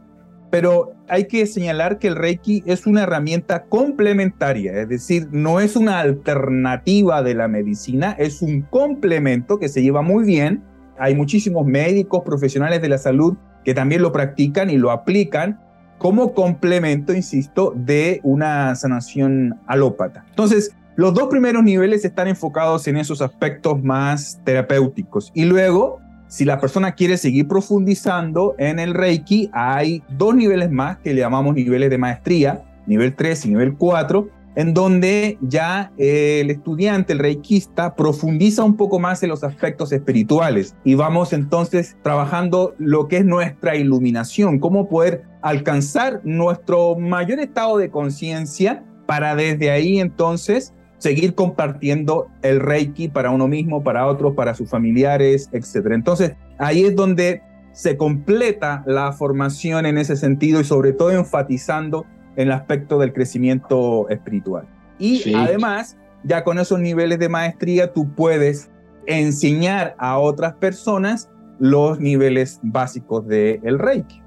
pero 0.50 0.94
hay 1.08 1.26
que 1.26 1.46
señalar 1.46 1.98
que 1.98 2.08
el 2.08 2.16
Reiki 2.16 2.62
es 2.66 2.86
una 2.86 3.02
herramienta 3.02 3.64
complementaria, 3.64 4.80
es 4.80 4.88
decir, 4.88 5.28
no 5.30 5.60
es 5.60 5.76
una 5.76 6.00
alternativa 6.00 7.22
de 7.22 7.34
la 7.34 7.48
medicina, 7.48 8.12
es 8.18 8.42
un 8.42 8.62
complemento 8.62 9.58
que 9.58 9.68
se 9.68 9.82
lleva 9.82 10.02
muy 10.02 10.24
bien. 10.24 10.62
Hay 10.98 11.14
muchísimos 11.14 11.66
médicos, 11.66 12.22
profesionales 12.24 12.82
de 12.82 12.88
la 12.88 12.98
salud 12.98 13.36
que 13.64 13.74
también 13.74 14.02
lo 14.02 14.12
practican 14.12 14.70
y 14.70 14.78
lo 14.78 14.90
aplican 14.90 15.60
como 15.98 16.32
complemento, 16.32 17.12
insisto, 17.12 17.74
de 17.76 18.20
una 18.22 18.74
sanación 18.76 19.58
alópata. 19.66 20.24
Entonces, 20.30 20.74
los 20.96 21.12
dos 21.14 21.28
primeros 21.28 21.62
niveles 21.62 22.04
están 22.04 22.28
enfocados 22.28 22.88
en 22.88 22.96
esos 22.96 23.20
aspectos 23.20 23.82
más 23.82 24.40
terapéuticos. 24.44 25.30
Y 25.34 25.44
luego, 25.44 26.00
si 26.28 26.44
la 26.44 26.60
persona 26.60 26.92
quiere 26.92 27.16
seguir 27.16 27.48
profundizando 27.48 28.54
en 28.58 28.78
el 28.78 28.94
Reiki, 28.94 29.50
hay 29.52 30.02
dos 30.10 30.34
niveles 30.34 30.70
más 30.70 30.98
que 30.98 31.14
le 31.14 31.20
llamamos 31.20 31.54
niveles 31.54 31.90
de 31.90 31.98
maestría, 31.98 32.64
nivel 32.86 33.14
3 33.14 33.46
y 33.46 33.48
nivel 33.48 33.74
4, 33.76 34.28
en 34.56 34.74
donde 34.74 35.38
ya 35.40 35.92
eh, 35.98 36.40
el 36.40 36.50
estudiante, 36.50 37.12
el 37.12 37.20
reikista, 37.20 37.94
profundiza 37.94 38.64
un 38.64 38.76
poco 38.76 38.98
más 38.98 39.22
en 39.22 39.28
los 39.28 39.44
aspectos 39.44 39.92
espirituales. 39.92 40.74
Y 40.84 40.94
vamos 40.94 41.32
entonces 41.32 41.96
trabajando 42.02 42.74
lo 42.78 43.06
que 43.06 43.18
es 43.18 43.24
nuestra 43.24 43.76
iluminación, 43.76 44.58
cómo 44.58 44.88
poder 44.88 45.22
alcanzar 45.42 46.20
nuestro 46.24 46.96
mayor 46.96 47.38
estado 47.38 47.78
de 47.78 47.90
conciencia 47.90 48.84
para 49.06 49.36
desde 49.36 49.70
ahí 49.70 50.00
entonces 50.00 50.74
seguir 50.98 51.34
compartiendo 51.34 52.28
el 52.42 52.60
reiki 52.60 53.08
para 53.08 53.30
uno 53.30 53.48
mismo, 53.48 53.82
para 53.82 54.06
otros, 54.06 54.34
para 54.34 54.54
sus 54.54 54.68
familiares, 54.68 55.48
etc. 55.52 55.92
Entonces 55.92 56.32
ahí 56.58 56.84
es 56.84 56.94
donde 56.94 57.42
se 57.72 57.96
completa 57.96 58.82
la 58.86 59.12
formación 59.12 59.86
en 59.86 59.98
ese 59.98 60.16
sentido 60.16 60.60
y 60.60 60.64
sobre 60.64 60.92
todo 60.92 61.12
enfatizando 61.12 62.06
en 62.36 62.48
el 62.48 62.52
aspecto 62.52 62.98
del 62.98 63.12
crecimiento 63.12 64.08
espiritual. 64.08 64.66
Y 64.98 65.32
además, 65.34 65.96
ya 66.24 66.42
con 66.42 66.58
esos 66.58 66.80
niveles 66.80 67.18
de 67.18 67.28
maestría, 67.28 67.92
tú 67.92 68.12
puedes 68.14 68.70
enseñar 69.06 69.94
a 69.98 70.18
otras 70.18 70.54
personas 70.54 71.30
los 71.58 72.00
niveles 72.00 72.60
básicos 72.62 73.26
del 73.26 73.60
el 73.62 73.78
Reiki. 73.78 74.22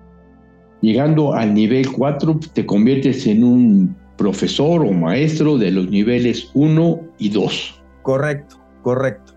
Llegando 0.82 1.34
al 1.34 1.54
nivel 1.54 1.92
4, 1.92 2.40
te 2.54 2.66
conviertes 2.66 3.28
en 3.28 3.44
un 3.44 3.96
profesor 4.22 4.82
o 4.82 4.92
maestro 4.92 5.58
de 5.58 5.72
los 5.72 5.90
niveles 5.90 6.52
1 6.54 7.00
y 7.18 7.30
2. 7.30 7.82
Correcto, 8.04 8.58
correcto. 8.84 9.34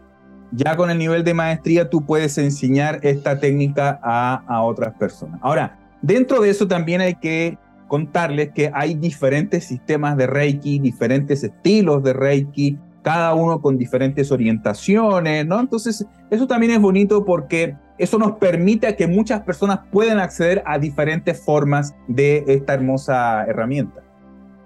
Ya 0.52 0.76
con 0.76 0.90
el 0.90 0.98
nivel 0.98 1.24
de 1.24 1.32
maestría 1.32 1.88
tú 1.88 2.04
puedes 2.04 2.36
enseñar 2.36 3.00
esta 3.02 3.40
técnica 3.40 3.98
a, 4.02 4.42
a 4.46 4.62
otras 4.62 4.94
personas. 4.96 5.40
Ahora, 5.42 5.78
dentro 6.02 6.42
de 6.42 6.50
eso 6.50 6.68
también 6.68 7.00
hay 7.00 7.14
que 7.14 7.56
contarles 7.88 8.50
que 8.52 8.70
hay 8.74 8.94
diferentes 8.94 9.64
sistemas 9.64 10.18
de 10.18 10.26
Reiki, 10.26 10.78
diferentes 10.78 11.42
estilos 11.42 12.02
de 12.02 12.12
Reiki, 12.12 12.78
cada 13.02 13.32
uno 13.32 13.62
con 13.62 13.78
diferentes 13.78 14.30
orientaciones, 14.30 15.46
¿no? 15.46 15.60
Entonces, 15.60 16.06
eso 16.30 16.46
también 16.46 16.72
es 16.72 16.80
bonito 16.80 17.24
porque 17.24 17.74
eso 17.96 18.18
nos 18.18 18.32
permite 18.32 18.94
que 18.96 19.06
muchas 19.06 19.40
personas 19.42 19.80
puedan 19.90 20.18
acceder 20.18 20.62
a 20.66 20.78
diferentes 20.78 21.40
formas 21.42 21.94
de 22.06 22.44
esta 22.48 22.74
hermosa 22.74 23.44
herramienta. 23.46 24.03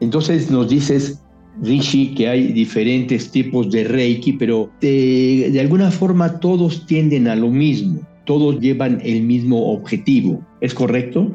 Entonces 0.00 0.50
nos 0.50 0.68
dices, 0.68 1.20
Rishi, 1.62 2.14
que 2.14 2.28
hay 2.28 2.52
diferentes 2.52 3.30
tipos 3.30 3.70
de 3.70 3.84
Reiki, 3.84 4.34
pero 4.34 4.70
de, 4.80 5.50
de 5.52 5.60
alguna 5.60 5.90
forma 5.90 6.38
todos 6.40 6.86
tienden 6.86 7.28
a 7.28 7.36
lo 7.36 7.48
mismo, 7.48 8.00
todos 8.24 8.60
llevan 8.60 9.00
el 9.02 9.22
mismo 9.22 9.72
objetivo, 9.72 10.40
¿es 10.60 10.74
correcto? 10.74 11.32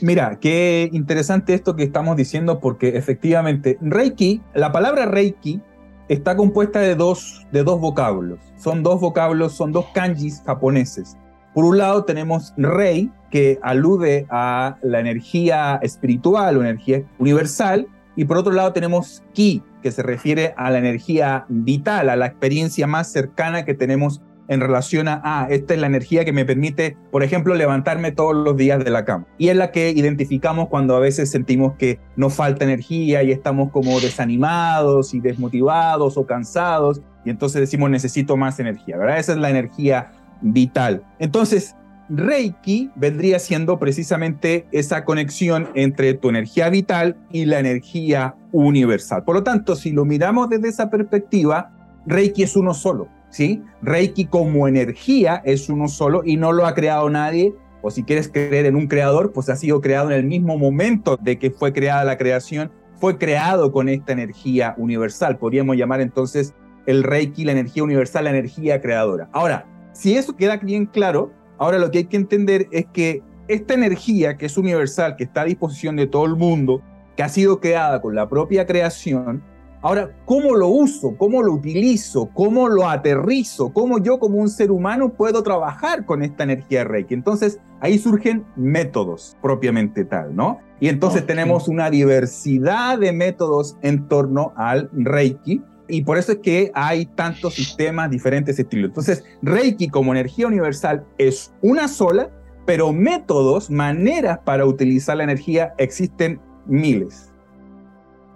Mira, 0.00 0.38
qué 0.40 0.90
interesante 0.92 1.54
esto 1.54 1.74
que 1.74 1.84
estamos 1.84 2.16
diciendo 2.16 2.60
porque 2.60 2.96
efectivamente 2.96 3.78
Reiki, 3.80 4.42
la 4.54 4.70
palabra 4.70 5.06
Reiki 5.06 5.60
está 6.08 6.36
compuesta 6.36 6.80
de 6.80 6.94
dos, 6.94 7.46
de 7.50 7.64
dos 7.64 7.80
vocablos. 7.80 8.38
Son 8.58 8.82
dos 8.82 9.00
vocablos, 9.00 9.52
son 9.54 9.72
dos 9.72 9.86
kanjis 9.94 10.42
japoneses. 10.44 11.16
Por 11.56 11.64
un 11.64 11.78
lado 11.78 12.04
tenemos 12.04 12.52
Rei, 12.58 13.10
que 13.30 13.58
alude 13.62 14.26
a 14.28 14.76
la 14.82 15.00
energía 15.00 15.80
espiritual 15.80 16.58
o 16.58 16.60
energía 16.60 17.02
universal, 17.18 17.86
y 18.14 18.26
por 18.26 18.36
otro 18.36 18.52
lado 18.52 18.74
tenemos 18.74 19.22
Ki, 19.32 19.62
que 19.82 19.90
se 19.90 20.02
refiere 20.02 20.52
a 20.58 20.70
la 20.70 20.76
energía 20.76 21.46
vital, 21.48 22.10
a 22.10 22.16
la 22.16 22.26
experiencia 22.26 22.86
más 22.86 23.10
cercana 23.10 23.64
que 23.64 23.72
tenemos 23.72 24.20
en 24.48 24.60
relación 24.60 25.08
a, 25.08 25.22
ah, 25.24 25.46
esta 25.48 25.72
es 25.72 25.80
la 25.80 25.86
energía 25.86 26.26
que 26.26 26.32
me 26.34 26.44
permite, 26.44 26.98
por 27.10 27.22
ejemplo, 27.22 27.54
levantarme 27.54 28.12
todos 28.12 28.36
los 28.36 28.54
días 28.58 28.84
de 28.84 28.90
la 28.90 29.06
cama. 29.06 29.26
Y 29.38 29.48
es 29.48 29.56
la 29.56 29.70
que 29.70 29.92
identificamos 29.92 30.68
cuando 30.68 30.94
a 30.94 31.00
veces 31.00 31.30
sentimos 31.30 31.72
que 31.78 31.98
nos 32.16 32.34
falta 32.34 32.66
energía 32.66 33.22
y 33.22 33.32
estamos 33.32 33.70
como 33.70 33.98
desanimados 33.98 35.14
y 35.14 35.20
desmotivados 35.20 36.18
o 36.18 36.26
cansados. 36.26 37.00
Y 37.24 37.30
entonces 37.30 37.62
decimos, 37.62 37.88
necesito 37.88 38.36
más 38.36 38.60
energía, 38.60 38.98
¿verdad? 38.98 39.18
Esa 39.18 39.32
es 39.32 39.38
la 39.38 39.48
energía 39.48 40.12
vital. 40.40 41.02
Entonces, 41.18 41.76
Reiki 42.08 42.90
vendría 42.94 43.38
siendo 43.38 43.78
precisamente 43.78 44.66
esa 44.70 45.04
conexión 45.04 45.68
entre 45.74 46.14
tu 46.14 46.28
energía 46.28 46.68
vital 46.68 47.16
y 47.32 47.46
la 47.46 47.58
energía 47.58 48.36
universal. 48.52 49.24
Por 49.24 49.34
lo 49.34 49.42
tanto, 49.42 49.74
si 49.74 49.90
lo 49.90 50.04
miramos 50.04 50.48
desde 50.48 50.68
esa 50.68 50.88
perspectiva, 50.88 51.72
Reiki 52.06 52.44
es 52.44 52.56
uno 52.56 52.74
solo. 52.74 53.08
¿sí? 53.30 53.62
Reiki 53.82 54.26
como 54.26 54.68
energía 54.68 55.42
es 55.44 55.68
uno 55.68 55.88
solo 55.88 56.22
y 56.24 56.36
no 56.36 56.52
lo 56.52 56.66
ha 56.66 56.74
creado 56.74 57.10
nadie. 57.10 57.54
O 57.82 57.90
si 57.90 58.02
quieres 58.02 58.28
creer 58.28 58.66
en 58.66 58.76
un 58.76 58.86
creador, 58.86 59.32
pues 59.32 59.48
ha 59.48 59.56
sido 59.56 59.80
creado 59.80 60.10
en 60.10 60.16
el 60.16 60.24
mismo 60.24 60.58
momento 60.58 61.18
de 61.20 61.38
que 61.38 61.50
fue 61.50 61.72
creada 61.72 62.04
la 62.04 62.16
creación, 62.16 62.72
fue 62.96 63.18
creado 63.18 63.70
con 63.70 63.88
esta 63.88 64.12
energía 64.12 64.74
universal. 64.78 65.38
Podríamos 65.38 65.76
llamar 65.76 66.00
entonces 66.00 66.54
el 66.86 67.02
Reiki 67.02 67.44
la 67.44 67.52
energía 67.52 67.84
universal, 67.84 68.24
la 68.24 68.30
energía 68.30 68.80
creadora. 68.80 69.28
Ahora, 69.32 69.66
si 69.96 70.16
eso 70.16 70.36
queda 70.36 70.58
bien 70.58 70.86
claro, 70.86 71.32
ahora 71.58 71.78
lo 71.78 71.90
que 71.90 71.98
hay 71.98 72.04
que 72.04 72.16
entender 72.16 72.68
es 72.70 72.86
que 72.92 73.22
esta 73.48 73.74
energía 73.74 74.36
que 74.36 74.46
es 74.46 74.58
universal, 74.58 75.16
que 75.16 75.24
está 75.24 75.42
a 75.42 75.44
disposición 75.44 75.96
de 75.96 76.06
todo 76.06 76.26
el 76.26 76.36
mundo, 76.36 76.82
que 77.16 77.22
ha 77.22 77.28
sido 77.28 77.60
creada 77.60 78.02
con 78.02 78.14
la 78.14 78.28
propia 78.28 78.66
creación, 78.66 79.42
Ahora, 79.82 80.10
¿cómo 80.24 80.56
lo 80.56 80.66
uso? 80.66 81.14
¿Cómo 81.16 81.44
lo 81.44 81.52
utilizo? 81.52 82.28
¿Cómo 82.34 82.68
lo 82.68 82.88
aterrizo? 82.88 83.72
¿Cómo 83.72 83.98
yo 83.98 84.18
como 84.18 84.38
un 84.38 84.48
ser 84.48 84.72
humano 84.72 85.10
puedo 85.12 85.44
trabajar 85.44 86.04
con 86.04 86.22
esta 86.22 86.42
energía 86.42 86.82
Reiki? 86.82 87.14
Entonces, 87.14 87.60
ahí 87.80 87.96
surgen 87.98 88.44
métodos 88.56 89.36
propiamente 89.40 90.04
tal, 90.04 90.34
¿no? 90.34 90.58
Y 90.80 90.88
entonces 90.88 91.24
tenemos 91.24 91.68
una 91.68 91.88
diversidad 91.88 92.98
de 92.98 93.12
métodos 93.12 93.76
en 93.82 94.08
torno 94.08 94.52
al 94.56 94.90
Reiki. 94.92 95.62
Y 95.88 96.02
por 96.02 96.18
eso 96.18 96.32
es 96.32 96.38
que 96.38 96.70
hay 96.74 97.06
tantos 97.06 97.54
sistemas, 97.54 98.10
diferentes 98.10 98.58
estilos. 98.58 98.88
Entonces, 98.88 99.24
Reiki 99.42 99.88
como 99.88 100.12
energía 100.12 100.46
universal 100.46 101.04
es 101.18 101.52
una 101.62 101.88
sola, 101.88 102.30
pero 102.64 102.92
métodos, 102.92 103.70
maneras 103.70 104.40
para 104.44 104.66
utilizar 104.66 105.16
la 105.16 105.24
energía 105.24 105.74
existen 105.78 106.40
miles. 106.66 107.32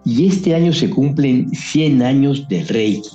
Y 0.04 0.28
este 0.28 0.54
año 0.54 0.72
se 0.72 0.88
cumplen 0.88 1.50
100 1.50 2.02
años 2.02 2.46
de 2.48 2.62
Reiki. 2.64 3.10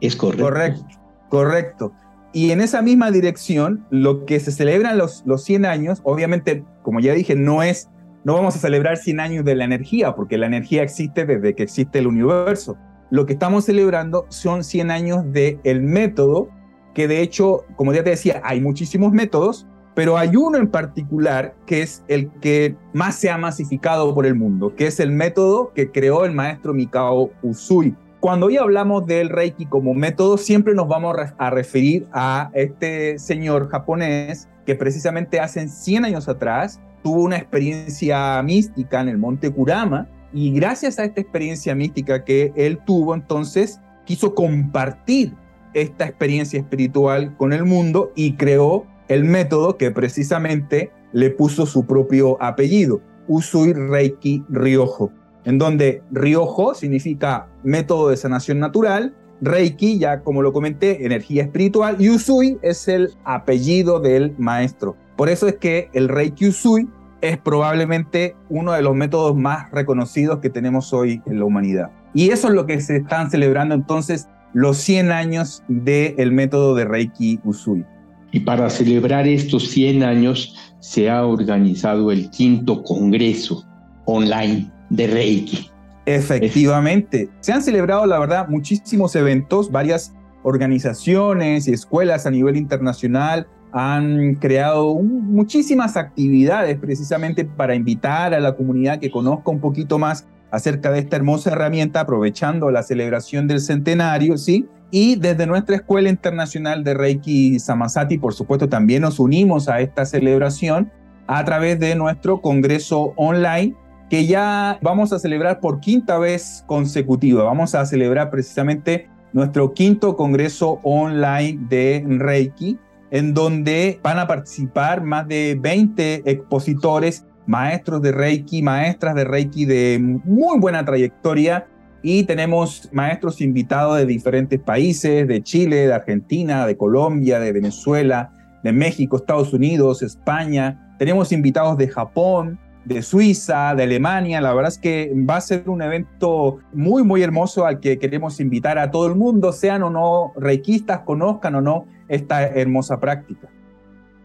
¿Es 0.00 0.14
correcto? 0.16 0.44
Correcto, 0.44 0.86
correcto. 1.30 1.92
Y 2.32 2.50
en 2.50 2.60
esa 2.60 2.82
misma 2.82 3.10
dirección, 3.10 3.86
lo 3.90 4.26
que 4.26 4.38
se 4.38 4.52
celebran 4.52 4.98
los, 4.98 5.22
los 5.24 5.44
100 5.44 5.64
años, 5.64 6.00
obviamente, 6.04 6.64
como 6.82 7.00
ya 7.00 7.14
dije, 7.14 7.34
no 7.34 7.62
es, 7.62 7.88
no 8.24 8.34
vamos 8.34 8.54
a 8.56 8.58
celebrar 8.58 8.98
100 8.98 9.20
años 9.20 9.44
de 9.44 9.54
la 9.54 9.64
energía, 9.64 10.14
porque 10.14 10.36
la 10.36 10.46
energía 10.46 10.82
existe 10.82 11.24
desde 11.24 11.54
que 11.54 11.62
existe 11.62 11.98
el 12.00 12.06
universo. 12.06 12.76
Lo 13.10 13.24
que 13.24 13.32
estamos 13.32 13.64
celebrando 13.64 14.26
son 14.28 14.64
100 14.64 14.90
años 14.90 15.32
del 15.32 15.60
el 15.64 15.82
método, 15.82 16.50
que 16.94 17.08
de 17.08 17.22
hecho, 17.22 17.64
como 17.76 17.94
ya 17.94 18.04
te 18.04 18.10
decía, 18.10 18.42
hay 18.44 18.60
muchísimos 18.60 19.12
métodos, 19.12 19.66
pero 19.94 20.18
hay 20.18 20.36
uno 20.36 20.58
en 20.58 20.68
particular 20.68 21.54
que 21.64 21.82
es 21.82 22.04
el 22.08 22.30
que 22.40 22.76
más 22.92 23.16
se 23.16 23.30
ha 23.30 23.38
masificado 23.38 24.14
por 24.14 24.26
el 24.26 24.34
mundo, 24.34 24.74
que 24.76 24.86
es 24.86 25.00
el 25.00 25.10
método 25.10 25.72
que 25.74 25.90
creó 25.90 26.24
el 26.24 26.32
maestro 26.32 26.74
Mikao 26.74 27.30
Usui. 27.42 27.94
cuando 28.20 28.46
hoy 28.46 28.58
hablamos 28.58 29.06
del 29.06 29.30
Reiki 29.30 29.64
como 29.66 29.94
método, 29.94 30.36
siempre 30.36 30.74
nos 30.74 30.86
vamos 30.86 31.16
a 31.38 31.50
referir 31.50 32.06
a 32.12 32.50
este 32.52 33.18
señor 33.18 33.70
japonés 33.70 34.48
que 34.66 34.74
precisamente 34.74 35.40
hace 35.40 35.66
100 35.66 36.04
años 36.04 36.28
atrás 36.28 36.78
tuvo 37.02 37.22
una 37.22 37.38
experiencia 37.38 38.42
mística 38.42 39.00
en 39.00 39.08
el 39.08 39.16
monte 39.16 39.50
Kurama 39.50 40.06
y 40.32 40.52
gracias 40.52 40.98
a 40.98 41.04
esta 41.04 41.20
experiencia 41.20 41.74
mística 41.74 42.24
que 42.24 42.52
él 42.56 42.78
tuvo, 42.84 43.14
entonces 43.14 43.80
quiso 44.04 44.34
compartir 44.34 45.34
esta 45.74 46.06
experiencia 46.06 46.58
espiritual 46.58 47.36
con 47.36 47.52
el 47.52 47.64
mundo 47.64 48.12
y 48.14 48.34
creó 48.34 48.86
el 49.08 49.24
método 49.24 49.76
que 49.76 49.90
precisamente 49.90 50.90
le 51.12 51.30
puso 51.30 51.66
su 51.66 51.86
propio 51.86 52.42
apellido, 52.42 53.00
Usui 53.26 53.72
Reiki 53.72 54.44
Ryojo, 54.48 55.10
en 55.44 55.58
donde 55.58 56.02
Ryojo 56.10 56.74
significa 56.74 57.48
método 57.62 58.10
de 58.10 58.16
sanación 58.16 58.58
natural, 58.58 59.14
Reiki, 59.40 59.98
ya 59.98 60.20
como 60.20 60.42
lo 60.42 60.52
comenté, 60.52 61.04
energía 61.04 61.44
espiritual, 61.44 61.96
y 61.98 62.10
Usui 62.10 62.58
es 62.62 62.88
el 62.88 63.12
apellido 63.24 64.00
del 64.00 64.34
maestro. 64.36 64.96
Por 65.16 65.28
eso 65.28 65.46
es 65.46 65.56
que 65.56 65.90
el 65.92 66.08
Reiki 66.08 66.48
Usui 66.48 66.88
es 67.20 67.38
probablemente 67.38 68.36
uno 68.48 68.72
de 68.72 68.82
los 68.82 68.94
métodos 68.94 69.36
más 69.36 69.70
reconocidos 69.70 70.38
que 70.38 70.50
tenemos 70.50 70.92
hoy 70.92 71.22
en 71.26 71.38
la 71.38 71.44
humanidad. 71.44 71.90
Y 72.14 72.30
eso 72.30 72.48
es 72.48 72.54
lo 72.54 72.66
que 72.66 72.80
se 72.80 72.96
están 72.96 73.30
celebrando 73.30 73.74
entonces 73.74 74.28
los 74.54 74.78
100 74.78 75.12
años 75.12 75.62
del 75.68 76.32
método 76.32 76.74
de 76.74 76.84
Reiki 76.84 77.40
Usui. 77.44 77.84
Y 78.32 78.40
para 78.40 78.70
celebrar 78.70 79.26
estos 79.26 79.68
100 79.68 80.02
años 80.02 80.56
se 80.80 81.10
ha 81.10 81.24
organizado 81.24 82.12
el 82.12 82.30
quinto 82.30 82.82
congreso 82.82 83.64
online 84.04 84.70
de 84.90 85.06
Reiki. 85.06 85.70
Efectivamente, 86.06 87.28
se 87.40 87.52
han 87.52 87.62
celebrado, 87.62 88.06
la 88.06 88.18
verdad, 88.18 88.48
muchísimos 88.48 89.14
eventos, 89.14 89.70
varias 89.70 90.14
organizaciones 90.42 91.68
y 91.68 91.72
escuelas 91.72 92.26
a 92.26 92.30
nivel 92.30 92.56
internacional 92.56 93.46
han 93.72 94.34
creado 94.36 94.94
muchísimas 94.96 95.96
actividades 95.96 96.78
precisamente 96.78 97.44
para 97.44 97.74
invitar 97.74 98.34
a 98.34 98.40
la 98.40 98.54
comunidad 98.56 98.98
que 98.98 99.10
conozca 99.10 99.50
un 99.50 99.60
poquito 99.60 99.98
más 99.98 100.26
acerca 100.50 100.90
de 100.90 101.00
esta 101.00 101.16
hermosa 101.16 101.50
herramienta, 101.52 102.00
aprovechando 102.00 102.70
la 102.70 102.82
celebración 102.82 103.46
del 103.46 103.60
centenario, 103.60 104.38
¿sí? 104.38 104.66
Y 104.90 105.16
desde 105.16 105.46
nuestra 105.46 105.76
Escuela 105.76 106.08
Internacional 106.08 106.82
de 106.82 106.94
Reiki 106.94 107.58
Samasati, 107.58 108.16
por 108.16 108.32
supuesto, 108.32 108.68
también 108.68 109.02
nos 109.02 109.20
unimos 109.20 109.68
a 109.68 109.80
esta 109.80 110.06
celebración 110.06 110.90
a 111.26 111.44
través 111.44 111.78
de 111.78 111.94
nuestro 111.94 112.40
Congreso 112.40 113.12
Online, 113.16 113.74
que 114.08 114.26
ya 114.26 114.78
vamos 114.80 115.12
a 115.12 115.18
celebrar 115.18 115.60
por 115.60 115.80
quinta 115.80 116.18
vez 116.18 116.64
consecutiva. 116.66 117.44
Vamos 117.44 117.74
a 117.74 117.84
celebrar 117.84 118.30
precisamente 118.30 119.10
nuestro 119.34 119.74
quinto 119.74 120.16
Congreso 120.16 120.80
Online 120.82 121.58
de 121.68 122.02
Reiki, 122.08 122.78
en 123.10 123.34
donde 123.34 124.00
van 124.02 124.18
a 124.18 124.26
participar 124.26 125.02
más 125.02 125.26
de 125.28 125.56
20 125.60 126.30
expositores, 126.30 127.24
maestros 127.46 128.02
de 128.02 128.12
Reiki, 128.12 128.62
maestras 128.62 129.14
de 129.14 129.24
Reiki 129.24 129.64
de 129.64 129.98
muy 130.00 130.58
buena 130.58 130.84
trayectoria 130.84 131.66
y 132.02 132.24
tenemos 132.24 132.88
maestros 132.92 133.40
invitados 133.40 133.98
de 133.98 134.06
diferentes 134.06 134.60
países, 134.60 135.26
de 135.26 135.42
Chile, 135.42 135.86
de 135.86 135.94
Argentina, 135.94 136.66
de 136.66 136.76
Colombia, 136.76 137.40
de 137.40 137.52
Venezuela, 137.52 138.32
de 138.62 138.72
México, 138.72 139.16
Estados 139.16 139.52
Unidos, 139.52 140.02
España. 140.02 140.94
Tenemos 140.98 141.32
invitados 141.32 141.76
de 141.78 141.88
Japón, 141.88 142.58
de 142.88 143.02
Suiza, 143.02 143.74
de 143.74 143.82
Alemania. 143.84 144.40
La 144.40 144.54
verdad 144.54 144.72
es 144.72 144.78
que 144.78 145.12
va 145.28 145.36
a 145.36 145.40
ser 145.40 145.68
un 145.68 145.82
evento 145.82 146.58
muy, 146.72 147.04
muy 147.04 147.22
hermoso 147.22 147.66
al 147.66 147.80
que 147.80 147.98
queremos 147.98 148.40
invitar 148.40 148.78
a 148.78 148.90
todo 148.90 149.06
el 149.06 149.14
mundo, 149.14 149.52
sean 149.52 149.82
o 149.82 149.90
no 149.90 150.32
reikistas, 150.36 151.00
conozcan 151.00 151.54
o 151.54 151.60
no 151.60 151.86
esta 152.08 152.42
hermosa 152.46 152.98
práctica. 152.98 153.48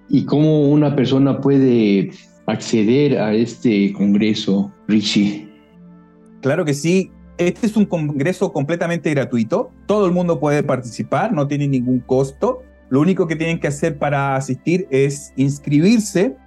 ¿Y 0.10 0.25
cómo 0.25 0.70
una 0.70 0.96
persona 0.96 1.39
puede 1.41 2.12
acceder 2.46 3.20
a 3.20 3.34
este 3.34 3.91
congreso, 3.93 4.72
Richie? 4.88 5.50
Claro 6.41 6.65
que 6.65 6.74
sí. 6.74 7.12
Este 7.38 7.65
es 7.65 7.75
un 7.75 7.86
congreso 7.86 8.53
completamente 8.53 9.10
gratuito. 9.10 9.72
Todo 9.88 10.05
el 10.05 10.12
mundo 10.12 10.39
puede 10.39 10.62
participar, 10.63 11.34
no 11.34 11.47
tiene 11.47 11.67
ningún 11.67 11.99
costo. 11.99 12.62
Lo 12.89 13.02
único 13.02 13.28
que 13.28 13.36
tienen 13.36 13.60
que 13.60 13.67
hacer 13.67 13.97
para 13.97 14.36
asistir 14.36 14.88
es 14.91 15.34
inscribirse. 15.36 16.38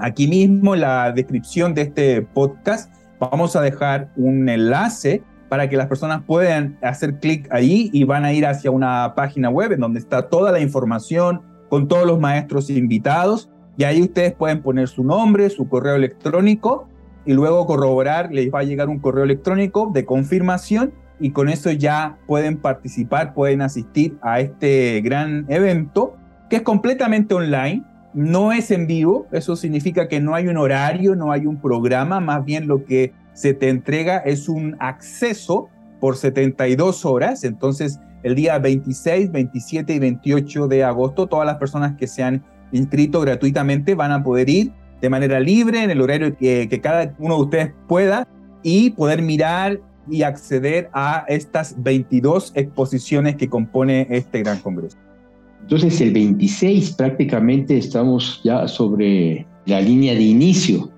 Aquí 0.00 0.28
mismo 0.28 0.74
en 0.74 0.82
la 0.82 1.10
descripción 1.10 1.74
de 1.74 1.82
este 1.82 2.22
podcast 2.22 2.92
vamos 3.18 3.56
a 3.56 3.60
dejar 3.60 4.12
un 4.16 4.48
enlace 4.48 5.24
para 5.48 5.68
que 5.68 5.76
las 5.76 5.88
personas 5.88 6.22
puedan 6.24 6.78
hacer 6.82 7.18
clic 7.18 7.48
ahí 7.50 7.90
y 7.92 8.04
van 8.04 8.24
a 8.24 8.32
ir 8.32 8.46
hacia 8.46 8.70
una 8.70 9.14
página 9.16 9.50
web 9.50 9.72
en 9.72 9.80
donde 9.80 9.98
está 9.98 10.28
toda 10.28 10.52
la 10.52 10.60
información 10.60 11.42
con 11.68 11.88
todos 11.88 12.06
los 12.06 12.20
maestros 12.20 12.70
invitados. 12.70 13.50
Y 13.76 13.84
ahí 13.84 14.00
ustedes 14.00 14.34
pueden 14.34 14.62
poner 14.62 14.86
su 14.86 15.02
nombre, 15.02 15.50
su 15.50 15.68
correo 15.68 15.96
electrónico 15.96 16.88
y 17.26 17.32
luego 17.32 17.66
corroborar, 17.66 18.32
les 18.32 18.54
va 18.54 18.60
a 18.60 18.64
llegar 18.64 18.88
un 18.88 19.00
correo 19.00 19.24
electrónico 19.24 19.90
de 19.92 20.04
confirmación 20.04 20.92
y 21.18 21.30
con 21.30 21.48
eso 21.48 21.72
ya 21.72 22.18
pueden 22.28 22.58
participar, 22.58 23.34
pueden 23.34 23.62
asistir 23.62 24.16
a 24.22 24.38
este 24.38 25.00
gran 25.00 25.44
evento 25.48 26.16
que 26.48 26.56
es 26.56 26.62
completamente 26.62 27.34
online, 27.34 27.84
no 28.14 28.52
es 28.52 28.70
en 28.70 28.86
vivo, 28.86 29.26
eso 29.32 29.56
significa 29.56 30.08
que 30.08 30.20
no 30.20 30.34
hay 30.34 30.48
un 30.48 30.56
horario, 30.56 31.14
no 31.14 31.32
hay 31.32 31.46
un 31.46 31.60
programa, 31.60 32.20
más 32.20 32.44
bien 32.44 32.66
lo 32.66 32.84
que 32.84 33.12
se 33.34 33.54
te 33.54 33.68
entrega 33.68 34.18
es 34.18 34.48
un 34.48 34.76
acceso 34.80 35.68
por 36.00 36.16
72 36.16 37.04
horas, 37.04 37.44
entonces 37.44 38.00
el 38.22 38.34
día 38.34 38.58
26, 38.58 39.30
27 39.30 39.94
y 39.94 39.98
28 39.98 40.68
de 40.68 40.84
agosto 40.84 41.26
todas 41.26 41.46
las 41.46 41.56
personas 41.56 41.96
que 41.96 42.06
se 42.06 42.22
han 42.22 42.44
inscrito 42.72 43.20
gratuitamente 43.20 43.94
van 43.94 44.12
a 44.12 44.22
poder 44.22 44.48
ir 44.48 44.72
de 45.00 45.10
manera 45.10 45.38
libre 45.38 45.82
en 45.82 45.90
el 45.90 46.00
horario 46.00 46.36
que, 46.36 46.68
cada 46.82 47.14
uno 47.18 47.36
de 47.36 47.42
ustedes 47.42 47.72
pueda 47.86 48.26
y 48.62 48.90
poder 48.90 49.22
mirar 49.22 49.80
y 50.10 50.22
acceder 50.22 50.90
a 50.92 51.24
estas 51.28 51.80
22 51.82 52.52
exposiciones 52.56 53.36
que 53.36 53.48
compone 53.48 54.06
este 54.10 54.42
gran 54.42 54.58
congreso. 54.58 54.96
Entonces 55.68 56.00
el 56.00 56.12
26 56.12 56.92
prácticamente 56.92 57.76
estamos 57.76 58.40
ya 58.42 58.66
sobre 58.66 59.46
la 59.66 59.82
línea 59.82 60.14
de 60.14 60.22
inicio 60.22 60.90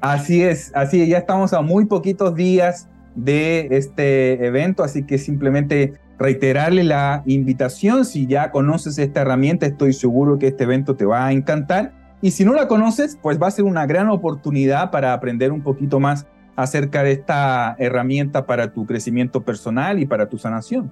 Así 0.00 0.42
es, 0.42 0.70
así 0.74 1.02
es, 1.02 1.08
ya 1.08 1.18
estamos 1.18 1.52
a 1.52 1.62
muy 1.62 1.86
poquitos 1.86 2.34
días 2.34 2.88
de 3.14 3.68
este 3.70 4.46
evento, 4.46 4.84
así 4.84 5.04
que 5.04 5.18
simplemente 5.18 5.94
reiterarle 6.18 6.84
la 6.84 7.22
invitación, 7.26 8.04
si 8.04 8.26
ya 8.26 8.50
conoces 8.50 8.98
esta 8.98 9.22
herramienta, 9.22 9.66
estoy 9.66 9.92
seguro 9.92 10.38
que 10.38 10.48
este 10.48 10.64
evento 10.64 10.94
te 10.94 11.06
va 11.06 11.26
a 11.26 11.32
encantar. 11.32 11.92
Y 12.22 12.30
si 12.30 12.44
no 12.44 12.52
la 12.52 12.68
conoces, 12.68 13.18
pues 13.20 13.40
va 13.40 13.48
a 13.48 13.50
ser 13.50 13.64
una 13.64 13.86
gran 13.86 14.08
oportunidad 14.08 14.90
para 14.90 15.12
aprender 15.12 15.50
un 15.50 15.62
poquito 15.62 15.98
más 15.98 16.26
acerca 16.56 17.02
de 17.02 17.12
esta 17.12 17.74
herramienta 17.78 18.46
para 18.46 18.72
tu 18.72 18.86
crecimiento 18.86 19.42
personal 19.44 20.00
y 20.00 20.06
para 20.06 20.28
tu 20.28 20.38
sanación. 20.38 20.90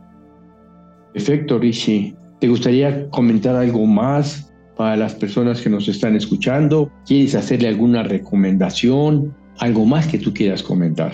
Perfecto, 1.12 1.58
Rishi. 1.58 2.16
¿Te 2.40 2.49
gustaría 2.49 3.09
comentar 3.11 3.57
algo 3.57 3.87
más 3.87 4.53
para 4.77 4.97
las 4.97 5.14
personas 5.14 5.61
que 5.61 5.70
nos 5.70 5.88
están 5.88 6.16
escuchando? 6.16 6.90
¿Quieres 7.07 7.35
hacerle 7.35 7.68
alguna 7.68 8.03
recomendación? 8.03 9.35
¿Algo 9.59 9.85
más 9.85 10.07
que 10.07 10.18
tú 10.18 10.35
quieras 10.35 10.62
comentar? 10.62 11.12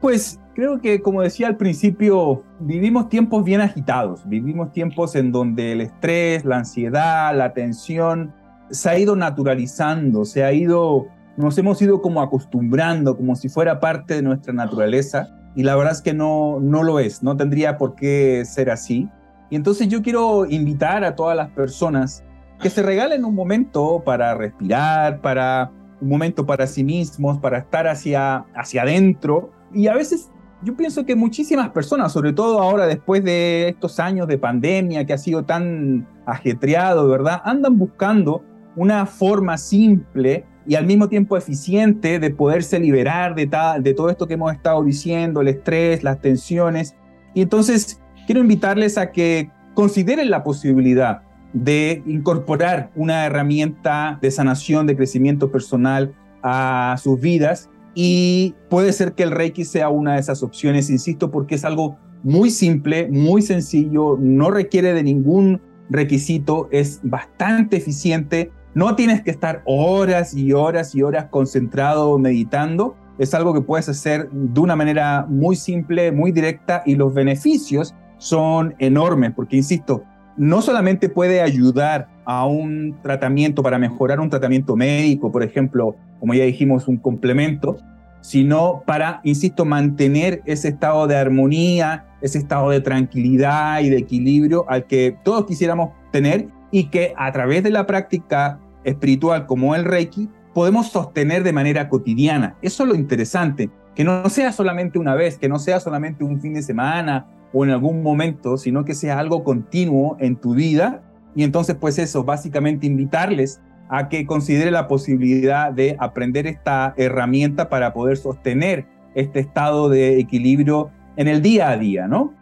Pues 0.00 0.38
creo 0.54 0.80
que, 0.80 1.02
como 1.02 1.22
decía 1.22 1.48
al 1.48 1.56
principio, 1.56 2.42
vivimos 2.60 3.08
tiempos 3.08 3.44
bien 3.44 3.60
agitados, 3.60 4.26
vivimos 4.26 4.72
tiempos 4.72 5.14
en 5.14 5.32
donde 5.32 5.72
el 5.72 5.80
estrés, 5.80 6.44
la 6.44 6.58
ansiedad, 6.58 7.36
la 7.36 7.52
tensión 7.52 8.32
se 8.70 8.88
ha 8.88 8.98
ido 8.98 9.16
naturalizando, 9.16 10.24
se 10.24 10.44
ha 10.44 10.52
ido, 10.52 11.08
nos 11.36 11.58
hemos 11.58 11.82
ido 11.82 12.00
como 12.00 12.22
acostumbrando, 12.22 13.16
como 13.16 13.36
si 13.36 13.48
fuera 13.48 13.80
parte 13.80 14.14
de 14.14 14.22
nuestra 14.22 14.52
naturaleza, 14.52 15.36
y 15.56 15.64
la 15.64 15.74
verdad 15.76 15.92
es 15.92 16.02
que 16.02 16.14
no, 16.14 16.60
no 16.60 16.82
lo 16.82 17.00
es, 17.00 17.22
no 17.22 17.36
tendría 17.36 17.76
por 17.76 17.96
qué 17.96 18.44
ser 18.44 18.70
así. 18.70 19.08
Y 19.50 19.56
entonces 19.56 19.88
yo 19.88 20.00
quiero 20.00 20.46
invitar 20.46 21.04
a 21.04 21.14
todas 21.14 21.36
las 21.36 21.50
personas 21.50 22.24
que 22.60 22.70
se 22.70 22.82
regalen 22.82 23.24
un 23.24 23.34
momento 23.34 24.02
para 24.04 24.34
respirar, 24.34 25.20
para 25.20 25.72
un 26.00 26.08
momento 26.08 26.46
para 26.46 26.66
sí 26.66 26.84
mismos, 26.84 27.38
para 27.38 27.58
estar 27.58 27.86
hacia, 27.86 28.44
hacia 28.54 28.82
adentro. 28.82 29.50
Y 29.74 29.88
a 29.88 29.94
veces 29.94 30.30
yo 30.62 30.76
pienso 30.76 31.04
que 31.04 31.16
muchísimas 31.16 31.70
personas, 31.70 32.12
sobre 32.12 32.32
todo 32.32 32.60
ahora 32.60 32.86
después 32.86 33.24
de 33.24 33.68
estos 33.68 33.98
años 33.98 34.28
de 34.28 34.38
pandemia 34.38 35.04
que 35.06 35.14
ha 35.14 35.18
sido 35.18 35.44
tan 35.44 36.06
ajetreado, 36.26 37.08
¿verdad? 37.08 37.40
Andan 37.44 37.78
buscando 37.78 38.44
una 38.76 39.06
forma 39.06 39.56
simple 39.56 40.44
y 40.66 40.74
al 40.74 40.86
mismo 40.86 41.08
tiempo 41.08 41.36
eficiente 41.36 42.18
de 42.18 42.30
poderse 42.30 42.78
liberar 42.78 43.34
de, 43.34 43.50
de 43.80 43.94
todo 43.94 44.10
esto 44.10 44.26
que 44.26 44.34
hemos 44.34 44.52
estado 44.52 44.84
diciendo, 44.84 45.40
el 45.40 45.48
estrés, 45.48 46.04
las 46.04 46.20
tensiones. 46.20 46.94
Y 47.34 47.42
entonces 47.42 48.00
quiero 48.30 48.42
invitarles 48.42 48.96
a 48.96 49.10
que 49.10 49.50
consideren 49.74 50.30
la 50.30 50.44
posibilidad 50.44 51.22
de 51.52 52.00
incorporar 52.06 52.92
una 52.94 53.26
herramienta 53.26 54.20
de 54.22 54.30
sanación, 54.30 54.86
de 54.86 54.94
crecimiento 54.94 55.50
personal 55.50 56.14
a 56.40 56.94
sus 57.02 57.20
vidas 57.20 57.70
y 57.92 58.54
puede 58.68 58.92
ser 58.92 59.14
que 59.14 59.24
el 59.24 59.32
Reiki 59.32 59.64
sea 59.64 59.88
una 59.88 60.14
de 60.14 60.20
esas 60.20 60.44
opciones, 60.44 60.90
insisto, 60.90 61.32
porque 61.32 61.56
es 61.56 61.64
algo 61.64 61.98
muy 62.22 62.52
simple, 62.52 63.08
muy 63.10 63.42
sencillo, 63.42 64.16
no 64.20 64.52
requiere 64.52 64.94
de 64.94 65.02
ningún 65.02 65.60
requisito, 65.88 66.68
es 66.70 67.00
bastante 67.02 67.78
eficiente, 67.78 68.52
no 68.74 68.94
tienes 68.94 69.22
que 69.22 69.32
estar 69.32 69.62
horas 69.64 70.34
y 70.34 70.52
horas 70.52 70.94
y 70.94 71.02
horas 71.02 71.26
concentrado 71.30 72.16
meditando, 72.16 72.94
es 73.18 73.34
algo 73.34 73.52
que 73.52 73.60
puedes 73.60 73.88
hacer 73.88 74.30
de 74.30 74.60
una 74.60 74.76
manera 74.76 75.26
muy 75.28 75.56
simple, 75.56 76.12
muy 76.12 76.30
directa 76.30 76.84
y 76.86 76.94
los 76.94 77.12
beneficios 77.12 77.92
son 78.20 78.74
enormes, 78.78 79.32
porque 79.34 79.56
insisto, 79.56 80.04
no 80.36 80.60
solamente 80.62 81.08
puede 81.08 81.40
ayudar 81.40 82.08
a 82.26 82.44
un 82.46 82.96
tratamiento 83.02 83.62
para 83.62 83.78
mejorar 83.78 84.20
un 84.20 84.30
tratamiento 84.30 84.76
médico, 84.76 85.32
por 85.32 85.42
ejemplo, 85.42 85.96
como 86.20 86.34
ya 86.34 86.44
dijimos, 86.44 86.86
un 86.86 86.98
complemento, 86.98 87.78
sino 88.20 88.82
para, 88.86 89.20
insisto, 89.24 89.64
mantener 89.64 90.42
ese 90.44 90.68
estado 90.68 91.06
de 91.06 91.16
armonía, 91.16 92.04
ese 92.20 92.38
estado 92.38 92.68
de 92.70 92.80
tranquilidad 92.82 93.80
y 93.80 93.88
de 93.88 93.96
equilibrio 93.96 94.66
al 94.68 94.86
que 94.86 95.16
todos 95.24 95.46
quisiéramos 95.46 95.90
tener 96.12 96.48
y 96.70 96.84
que 96.84 97.14
a 97.16 97.32
través 97.32 97.62
de 97.62 97.70
la 97.70 97.86
práctica 97.86 98.60
espiritual 98.84 99.46
como 99.46 99.74
el 99.74 99.86
Reiki 99.86 100.28
podemos 100.52 100.90
sostener 100.90 101.42
de 101.42 101.54
manera 101.54 101.88
cotidiana. 101.88 102.56
Eso 102.60 102.82
es 102.82 102.88
lo 102.90 102.94
interesante, 102.94 103.70
que 103.94 104.04
no 104.04 104.28
sea 104.28 104.52
solamente 104.52 104.98
una 104.98 105.14
vez, 105.14 105.38
que 105.38 105.48
no 105.48 105.58
sea 105.58 105.80
solamente 105.80 106.22
un 106.22 106.38
fin 106.40 106.52
de 106.52 106.62
semana 106.62 107.26
o 107.52 107.64
en 107.64 107.70
algún 107.70 108.02
momento, 108.02 108.56
sino 108.56 108.84
que 108.84 108.94
sea 108.94 109.18
algo 109.18 109.44
continuo 109.44 110.16
en 110.20 110.36
tu 110.36 110.54
vida. 110.54 111.02
Y 111.34 111.44
entonces, 111.44 111.76
pues 111.78 111.98
eso, 111.98 112.24
básicamente 112.24 112.86
invitarles 112.86 113.60
a 113.88 114.08
que 114.08 114.24
considere 114.24 114.70
la 114.70 114.86
posibilidad 114.86 115.72
de 115.72 115.96
aprender 115.98 116.46
esta 116.46 116.94
herramienta 116.96 117.68
para 117.68 117.92
poder 117.92 118.16
sostener 118.16 118.86
este 119.14 119.40
estado 119.40 119.88
de 119.88 120.20
equilibrio 120.20 120.90
en 121.16 121.26
el 121.28 121.42
día 121.42 121.70
a 121.70 121.76
día, 121.76 122.06
¿no? 122.06 122.32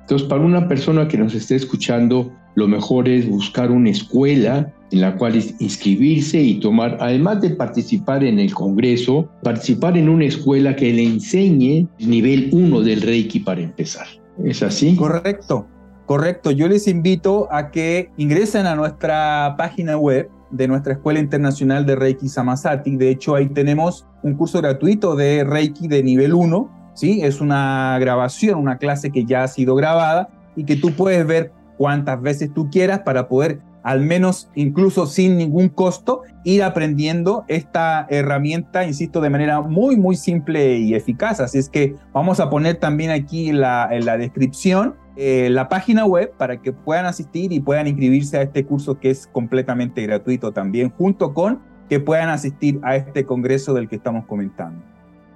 Entonces, 0.00 0.28
para 0.28 0.42
una 0.42 0.66
persona 0.66 1.06
que 1.06 1.16
nos 1.16 1.34
esté 1.34 1.54
escuchando, 1.54 2.32
lo 2.56 2.66
mejor 2.66 3.08
es 3.08 3.28
buscar 3.28 3.70
una 3.70 3.90
escuela 3.90 4.72
en 4.90 5.00
la 5.00 5.16
cual 5.16 5.36
inscribirse 5.58 6.40
y 6.42 6.60
tomar, 6.60 6.98
además 7.00 7.40
de 7.40 7.50
participar 7.50 8.22
en 8.24 8.38
el 8.38 8.52
Congreso, 8.52 9.30
participar 9.42 9.96
en 9.96 10.08
una 10.08 10.26
escuela 10.26 10.76
que 10.76 10.92
le 10.92 11.04
enseñe 11.04 11.88
nivel 11.98 12.50
1 12.52 12.82
del 12.82 13.00
Reiki 13.00 13.40
para 13.40 13.62
empezar. 13.62 14.06
¿Es 14.44 14.62
así? 14.62 14.96
Correcto, 14.96 15.66
correcto. 16.06 16.50
Yo 16.50 16.68
les 16.68 16.88
invito 16.88 17.48
a 17.52 17.70
que 17.70 18.10
ingresen 18.16 18.66
a 18.66 18.74
nuestra 18.74 19.54
página 19.56 19.96
web 19.96 20.30
de 20.50 20.68
nuestra 20.68 20.92
Escuela 20.92 21.18
Internacional 21.18 21.86
de 21.86 21.96
Reiki 21.96 22.28
Samasati. 22.28 22.96
De 22.96 23.10
hecho, 23.10 23.34
ahí 23.34 23.48
tenemos 23.48 24.06
un 24.22 24.34
curso 24.34 24.60
gratuito 24.60 25.16
de 25.16 25.44
Reiki 25.44 25.88
de 25.88 26.02
nivel 26.02 26.34
1. 26.34 26.92
¿sí? 26.94 27.20
Es 27.22 27.40
una 27.40 27.98
grabación, 27.98 28.58
una 28.58 28.78
clase 28.78 29.10
que 29.10 29.24
ya 29.24 29.44
ha 29.44 29.48
sido 29.48 29.74
grabada 29.74 30.28
y 30.54 30.64
que 30.64 30.76
tú 30.76 30.92
puedes 30.92 31.26
ver 31.26 31.52
cuantas 31.78 32.20
veces 32.20 32.52
tú 32.52 32.70
quieras 32.70 33.00
para 33.00 33.28
poder 33.28 33.60
al 33.82 34.00
menos 34.00 34.48
incluso 34.54 35.06
sin 35.06 35.36
ningún 35.36 35.68
costo, 35.68 36.22
ir 36.44 36.62
aprendiendo 36.62 37.44
esta 37.48 38.06
herramienta, 38.10 38.86
insisto, 38.86 39.20
de 39.20 39.30
manera 39.30 39.60
muy, 39.60 39.96
muy 39.96 40.16
simple 40.16 40.78
y 40.78 40.94
eficaz. 40.94 41.40
Así 41.40 41.58
es 41.58 41.68
que 41.68 41.94
vamos 42.12 42.40
a 42.40 42.50
poner 42.50 42.76
también 42.76 43.10
aquí 43.10 43.48
en 43.48 43.60
la, 43.60 43.88
descripción 44.18 44.94
eh, 45.16 45.48
la 45.50 45.68
página 45.68 46.06
web 46.06 46.32
para 46.38 46.62
que 46.62 46.72
puedan 46.72 47.06
asistir 47.06 47.52
y 47.52 47.60
puedan 47.60 47.86
inscribirse 47.86 48.38
a 48.38 48.42
este 48.42 48.64
curso 48.64 48.98
que 48.98 49.10
es 49.10 49.26
completamente 49.26 50.02
gratuito 50.02 50.52
también, 50.52 50.90
junto 50.90 51.34
con 51.34 51.60
que 51.88 52.00
puedan 52.00 52.30
asistir 52.30 52.80
a 52.82 52.96
este 52.96 53.24
congreso 53.24 53.74
del 53.74 53.88
que 53.88 53.96
estamos 53.96 54.24
comentando. 54.26 54.82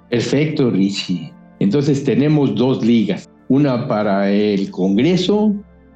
Perfecto, 0.09 0.70
Richie. 0.70 1.32
Entonces 1.59 2.04
tenemos 2.04 2.54
dos 2.54 2.85
ligas, 2.85 3.28
una 3.48 3.88
para 3.88 4.30
el 4.30 4.70
congreso 4.70 5.54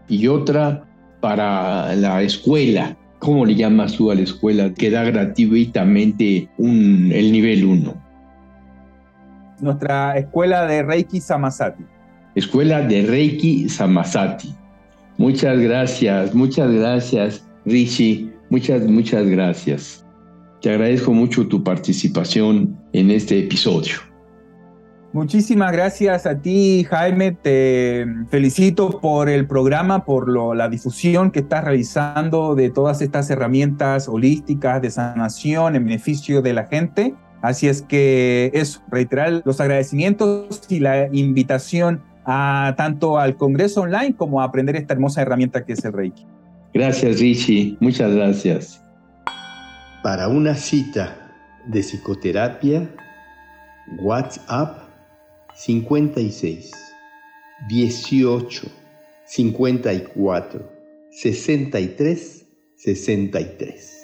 y 0.08 0.26
otra 0.26 0.89
para 1.20 1.94
la 1.96 2.22
escuela. 2.22 2.96
¿Cómo 3.18 3.44
le 3.44 3.54
llamas 3.54 3.94
tú 3.94 4.10
a 4.10 4.14
la 4.14 4.22
escuela 4.22 4.72
que 4.72 4.90
da 4.90 5.04
gratuitamente 5.04 6.48
un, 6.56 7.10
el 7.12 7.32
nivel 7.32 7.64
1? 7.64 7.94
Nuestra 9.60 10.16
escuela 10.16 10.66
de 10.66 10.82
Reiki 10.82 11.20
Samasati. 11.20 11.84
Escuela 12.34 12.80
de 12.80 13.02
Reiki 13.02 13.68
Samasati. 13.68 14.54
Muchas 15.18 15.58
gracias, 15.58 16.34
muchas 16.34 16.72
gracias, 16.72 17.46
Rishi. 17.66 18.30
Muchas, 18.48 18.86
muchas 18.86 19.26
gracias. 19.26 20.04
Te 20.62 20.70
agradezco 20.70 21.12
mucho 21.12 21.46
tu 21.46 21.62
participación 21.62 22.76
en 22.92 23.10
este 23.10 23.38
episodio. 23.38 24.09
Muchísimas 25.12 25.72
gracias 25.72 26.24
a 26.24 26.38
ti, 26.38 26.86
Jaime. 26.88 27.32
Te 27.32 28.06
felicito 28.28 29.00
por 29.00 29.28
el 29.28 29.44
programa, 29.48 30.04
por 30.04 30.28
la 30.56 30.68
difusión 30.68 31.32
que 31.32 31.40
estás 31.40 31.64
realizando 31.64 32.54
de 32.54 32.70
todas 32.70 33.02
estas 33.02 33.28
herramientas 33.28 34.08
holísticas 34.08 34.80
de 34.80 34.90
sanación 34.90 35.74
en 35.74 35.84
beneficio 35.84 36.42
de 36.42 36.52
la 36.52 36.66
gente. 36.66 37.14
Así 37.42 37.66
es 37.66 37.82
que 37.82 38.52
eso, 38.54 38.82
reiterar 38.88 39.42
los 39.44 39.60
agradecimientos 39.60 40.62
y 40.68 40.78
la 40.78 41.08
invitación 41.12 42.02
a 42.24 42.74
tanto 42.76 43.18
al 43.18 43.34
Congreso 43.36 43.80
Online 43.80 44.14
como 44.14 44.40
a 44.40 44.44
aprender 44.44 44.76
esta 44.76 44.94
hermosa 44.94 45.22
herramienta 45.22 45.64
que 45.64 45.72
es 45.72 45.84
el 45.84 45.92
Reiki. 45.92 46.24
Gracias, 46.72 47.18
Richie. 47.18 47.76
Muchas 47.80 48.14
gracias. 48.14 48.80
Para 50.04 50.28
una 50.28 50.54
cita 50.54 51.16
de 51.66 51.80
psicoterapia, 51.80 52.88
WhatsApp 53.98 54.89
56, 55.60 56.72
18, 57.68 58.70
54, 59.26 60.60
63, 61.12 62.46
63. 62.76 63.99